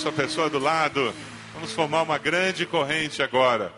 Dê 0.00 0.02
as 0.02 0.04
mãos 0.04 0.04
para 0.04 0.10
a 0.10 0.26
pessoa 0.26 0.50
do 0.50 0.58
lado. 0.58 1.14
Vamos 1.52 1.72
formar 1.72 2.02
uma 2.02 2.16
grande 2.16 2.64
corrente 2.64 3.22
agora. 3.22 3.72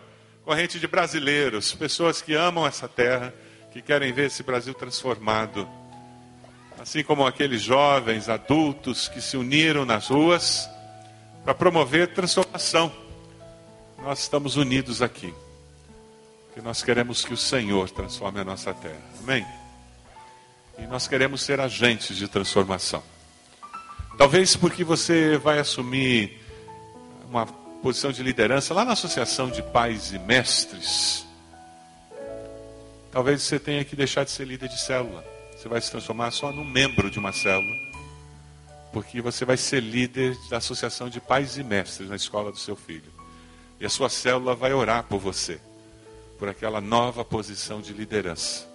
Corrente 0.45 0.79
de 0.79 0.87
brasileiros, 0.87 1.73
pessoas 1.73 2.21
que 2.21 2.33
amam 2.33 2.65
essa 2.65 2.87
terra, 2.87 3.33
que 3.71 3.81
querem 3.81 4.13
ver 4.13 4.27
esse 4.27 4.43
Brasil 4.43 4.73
transformado. 4.73 5.67
Assim 6.79 7.03
como 7.03 7.25
aqueles 7.25 7.61
jovens, 7.61 8.29
adultos 8.29 9.07
que 9.07 9.21
se 9.21 9.37
uniram 9.37 9.85
nas 9.85 10.07
ruas 10.07 10.69
para 11.43 11.53
promover 11.53 12.13
transformação. 12.13 12.91
Nós 14.01 14.19
estamos 14.19 14.55
unidos 14.55 15.01
aqui. 15.01 15.33
Porque 16.47 16.61
nós 16.61 16.83
queremos 16.83 17.25
que 17.25 17.33
o 17.33 17.37
Senhor 17.37 17.89
transforme 17.89 18.39
a 18.39 18.43
nossa 18.43 18.73
terra. 18.73 19.01
Amém? 19.19 19.45
E 20.77 20.83
nós 20.83 21.07
queremos 21.07 21.41
ser 21.41 21.59
agentes 21.59 22.15
de 22.15 22.27
transformação. 22.27 23.03
Talvez 24.17 24.55
porque 24.55 24.83
você 24.83 25.37
vai 25.37 25.59
assumir 25.59 26.39
uma 27.29 27.47
posição 27.81 28.11
de 28.11 28.21
liderança 28.21 28.73
lá 28.73 28.85
na 28.85 28.93
Associação 28.93 29.49
de 29.49 29.61
Pais 29.63 30.13
e 30.13 30.19
Mestres. 30.19 31.25
Talvez 33.11 33.41
você 33.41 33.59
tenha 33.59 33.83
que 33.83 33.95
deixar 33.95 34.23
de 34.23 34.31
ser 34.31 34.45
líder 34.45 34.69
de 34.69 34.79
célula. 34.79 35.25
Você 35.55 35.67
vai 35.67 35.81
se 35.81 35.89
transformar 35.89 36.31
só 36.31 36.51
num 36.51 36.63
membro 36.63 37.09
de 37.09 37.17
uma 37.17 37.31
célula. 37.31 37.75
Porque 38.91 39.19
você 39.21 39.45
vai 39.45 39.57
ser 39.57 39.81
líder 39.81 40.37
da 40.49 40.57
Associação 40.57 41.09
de 41.09 41.19
Pais 41.19 41.57
e 41.57 41.63
Mestres 41.63 42.09
na 42.09 42.15
escola 42.15 42.51
do 42.51 42.57
seu 42.57 42.75
filho. 42.75 43.11
E 43.79 43.85
a 43.85 43.89
sua 43.89 44.09
célula 44.09 44.55
vai 44.55 44.73
orar 44.73 45.03
por 45.03 45.19
você, 45.19 45.59
por 46.37 46.47
aquela 46.47 46.79
nova 46.79 47.25
posição 47.25 47.81
de 47.81 47.93
liderança. 47.93 48.72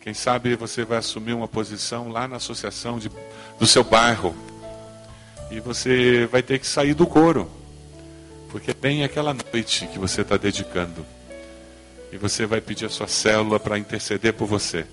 Quem 0.00 0.14
sabe 0.14 0.54
você 0.54 0.84
vai 0.84 0.98
assumir 0.98 1.32
uma 1.32 1.48
posição 1.48 2.08
lá 2.08 2.28
na 2.28 2.36
associação 2.36 2.98
de, 2.98 3.10
do 3.58 3.66
seu 3.66 3.82
bairro. 3.82 4.34
E 5.50 5.60
você 5.60 6.26
vai 6.26 6.42
ter 6.42 6.58
que 6.58 6.66
sair 6.66 6.94
do 6.94 7.06
coro. 7.06 7.50
Porque 8.50 8.72
bem 8.72 9.04
aquela 9.04 9.34
noite 9.34 9.86
que 9.88 9.98
você 9.98 10.22
está 10.22 10.36
dedicando. 10.36 11.04
E 12.12 12.16
você 12.16 12.46
vai 12.46 12.60
pedir 12.60 12.86
a 12.86 12.88
sua 12.88 13.08
célula 13.08 13.60
para 13.60 13.78
interceder 13.78 14.32
por 14.32 14.46
você. 14.46 14.86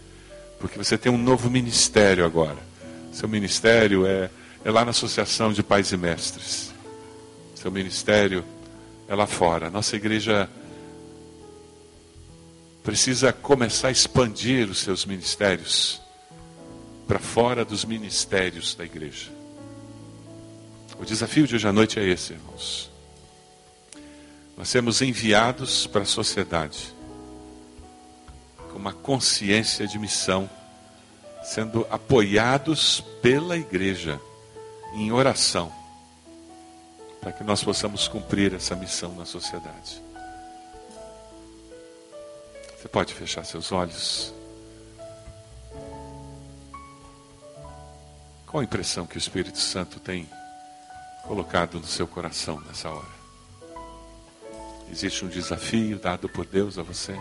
Porque 0.59 0.77
você 0.77 0.97
tem 0.97 1.11
um 1.11 1.17
novo 1.17 1.49
ministério 1.49 2.25
agora. 2.25 2.57
Seu 3.13 3.29
ministério 3.29 4.05
é, 4.05 4.29
é 4.63 4.71
lá 4.71 4.83
na 4.83 4.91
Associação 4.91 5.53
de 5.53 5.63
Pais 5.63 5.91
e 5.91 5.97
Mestres. 5.97 6.73
Seu 7.55 7.71
ministério 7.71 8.43
é 9.07 9.15
lá 9.15 9.27
fora. 9.27 9.69
Nossa 9.69 9.95
igreja 9.95 10.49
precisa 12.85 13.33
começar 13.33 13.87
a 13.87 13.91
expandir 13.91 14.69
os 14.69 14.77
seus 14.77 15.05
ministérios 15.05 15.99
para 17.07 17.17
fora 17.17 17.65
dos 17.65 17.83
ministérios 17.83 18.75
da 18.75 18.85
igreja. 18.85 19.31
O 20.99 21.03
desafio 21.03 21.47
de 21.47 21.55
hoje 21.55 21.67
à 21.67 21.73
noite 21.73 21.99
é 21.99 22.03
esse, 22.03 22.33
irmãos. 22.33 22.91
Nós 24.55 24.69
sermos 24.69 25.01
enviados 25.01 25.87
para 25.87 26.03
a 26.03 26.05
sociedade 26.05 26.93
com 28.71 28.77
uma 28.77 28.93
consciência 28.93 29.87
de 29.87 29.97
missão, 29.97 30.47
sendo 31.43 31.87
apoiados 31.89 33.03
pela 33.19 33.57
igreja 33.57 34.21
em 34.93 35.11
oração, 35.11 35.73
para 37.19 37.31
que 37.31 37.43
nós 37.43 37.63
possamos 37.63 38.07
cumprir 38.07 38.53
essa 38.53 38.75
missão 38.75 39.15
na 39.15 39.25
sociedade. 39.25 40.04
Você 42.85 42.89
pode 42.89 43.13
fechar 43.15 43.43
seus 43.43 43.71
olhos. 43.71 44.31
Qual 48.45 48.61
a 48.61 48.63
impressão 48.63 49.07
que 49.07 49.17
o 49.17 49.17
Espírito 49.17 49.57
Santo 49.57 49.99
tem 49.99 50.29
colocado 51.23 51.79
no 51.79 51.87
seu 51.87 52.07
coração 52.07 52.61
nessa 52.61 52.91
hora? 52.91 53.15
Existe 54.91 55.25
um 55.25 55.29
desafio 55.29 55.97
dado 55.97 56.29
por 56.29 56.45
Deus 56.45 56.77
a 56.77 56.83
você? 56.83 57.15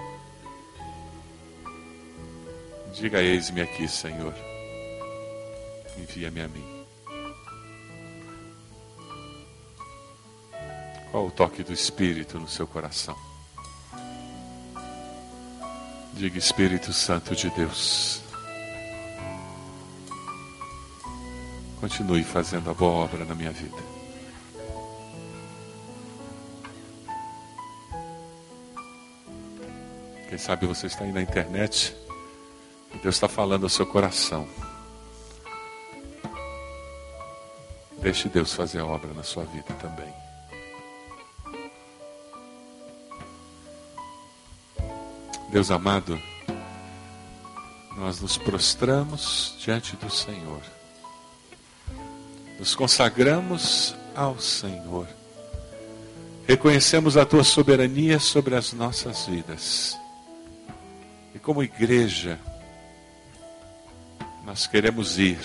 Diga: 2.93 3.23
Eis-me 3.23 3.63
aqui, 3.63 3.89
Senhor. 3.89 4.35
Envia-me 5.97 6.43
a 6.43 6.49
mim. 6.49 6.87
Qual 11.11 11.27
o 11.27 11.31
toque 11.31 11.63
do 11.63 11.73
Espírito 11.73 12.39
no 12.39 12.49
seu 12.49 12.67
coração? 12.67 13.17
Diga 16.17 16.39
Espírito 16.39 16.93
Santo 16.93 17.35
de 17.35 17.51
Deus. 17.51 18.23
Continue 21.81 22.23
fazendo 22.23 22.71
a 22.71 22.75
boa 22.75 23.05
obra 23.05 23.25
na 23.25 23.35
minha 23.35 23.51
vida. 23.51 23.77
Quem 30.29 30.39
sabe 30.39 30.67
você 30.67 30.87
está 30.87 31.05
aí 31.05 31.11
na 31.11 31.21
internet 31.21 31.97
e 32.95 32.99
Deus 32.99 33.17
está 33.17 33.27
falando 33.27 33.65
ao 33.65 33.69
seu 33.69 33.85
coração. 33.85 34.49
Deixe 37.99 38.29
Deus 38.29 38.55
fazer 38.55 38.79
a 38.79 38.87
obra 38.87 39.13
na 39.13 39.25
sua 39.25 39.45
vida 39.45 39.75
também. 39.81 40.24
Deus 45.55 45.71
amado, 45.71 46.21
nós 47.97 48.21
nos 48.21 48.37
prostramos 48.37 49.55
diante 49.61 49.95
do 49.95 50.11
Senhor, 50.11 50.61
nos 52.59 52.75
consagramos 52.75 53.95
ao 54.17 54.37
Senhor, 54.41 55.07
reconhecemos 56.45 57.17
a 57.17 57.25
tua 57.25 57.45
soberania 57.45 58.19
sobre 58.19 58.57
as 58.57 58.73
nossas 58.73 59.27
vidas, 59.27 59.97
e 61.33 61.39
como 61.39 61.63
igreja, 61.63 62.37
nós 64.45 64.67
queremos 64.67 65.21
ir, 65.21 65.39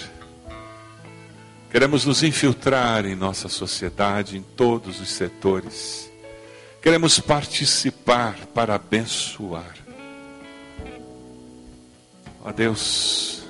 queremos 1.70 2.04
nos 2.04 2.24
infiltrar 2.24 3.06
em 3.06 3.14
nossa 3.14 3.48
sociedade, 3.48 4.36
em 4.36 4.42
todos 4.42 5.00
os 5.00 5.10
setores, 5.10 6.10
queremos 6.82 7.20
participar 7.20 8.48
para 8.56 8.74
abençoar. 8.74 9.89
Ó 12.50 12.52
Deus, 12.52 13.44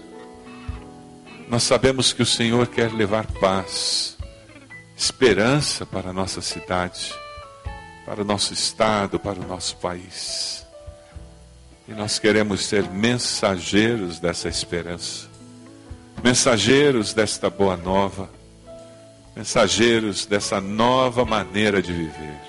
nós 1.48 1.64
sabemos 1.64 2.12
que 2.12 2.22
o 2.22 2.26
Senhor 2.26 2.68
quer 2.68 2.92
levar 2.92 3.26
paz, 3.40 4.18
esperança 4.94 5.86
para 5.86 6.10
a 6.10 6.14
nossa 6.14 6.42
cidade, 6.42 7.14
para 8.06 8.24
o 8.24 8.26
nosso 8.26 8.54
estado, 8.54 9.18
para 9.18 9.40
o 9.40 9.48
nosso 9.48 9.78
país. 9.78 10.68
E 11.88 11.94
nós 11.94 12.20
queremos 12.20 12.66
ser 12.66 12.90
mensageiros 12.90 14.20
dessa 14.20 14.50
esperança, 14.50 15.30
mensageiros 16.22 17.14
desta 17.14 17.50
boa 17.50 17.78
nova, 17.78 18.30
mensageiros 19.34 20.26
dessa 20.26 20.60
nova 20.60 21.24
maneira 21.24 21.82
de 21.82 21.94
viver. 21.94 22.42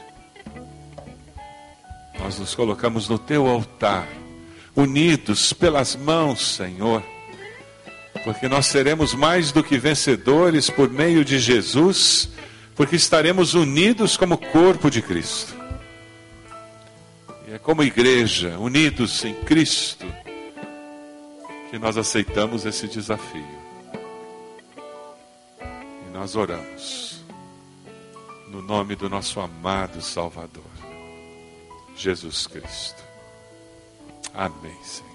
Nós 2.18 2.40
nos 2.40 2.57
colocamos 2.57 3.09
no 3.09 3.20
teu 3.20 3.46
altar 3.46 4.09
unidos 4.75 5.53
pelas 5.53 5.97
mãos, 5.97 6.57
Senhor, 6.57 7.03
porque 8.25 8.49
nós 8.49 8.66
seremos 8.66 9.14
mais 9.14 9.53
do 9.53 9.62
que 9.62 9.79
vencedores 9.79 10.68
por 10.71 10.91
meio 10.91 11.25
de 11.25 11.39
Jesus, 11.39 12.31
porque 12.75 12.97
estaremos 12.97 13.55
unidos 13.55 14.16
como 14.16 14.39
corpo 14.39 14.91
de 14.91 15.03
Cristo. 15.03 15.55
E 17.49 17.53
é 17.53 17.59
como 17.59 17.83
igreja, 17.83 18.59
unidos 18.59 19.25
em 19.25 19.35
Cristo, 19.35 20.07
que 21.71 21.79
nós 21.79 21.97
aceitamos 21.97 22.66
esse 22.66 22.87
desafio. 22.87 23.61
E 26.07 26.11
nós 26.12 26.37
oramos 26.37 27.21
no 28.49 28.61
nome 28.61 28.97
do 28.97 29.09
nosso 29.09 29.41
amado 29.41 30.03
Salvador, 30.03 30.64
Jesus 31.97 32.47
Cristo. 32.47 33.09
Amém, 34.35 34.76
Senhor. 34.83 35.09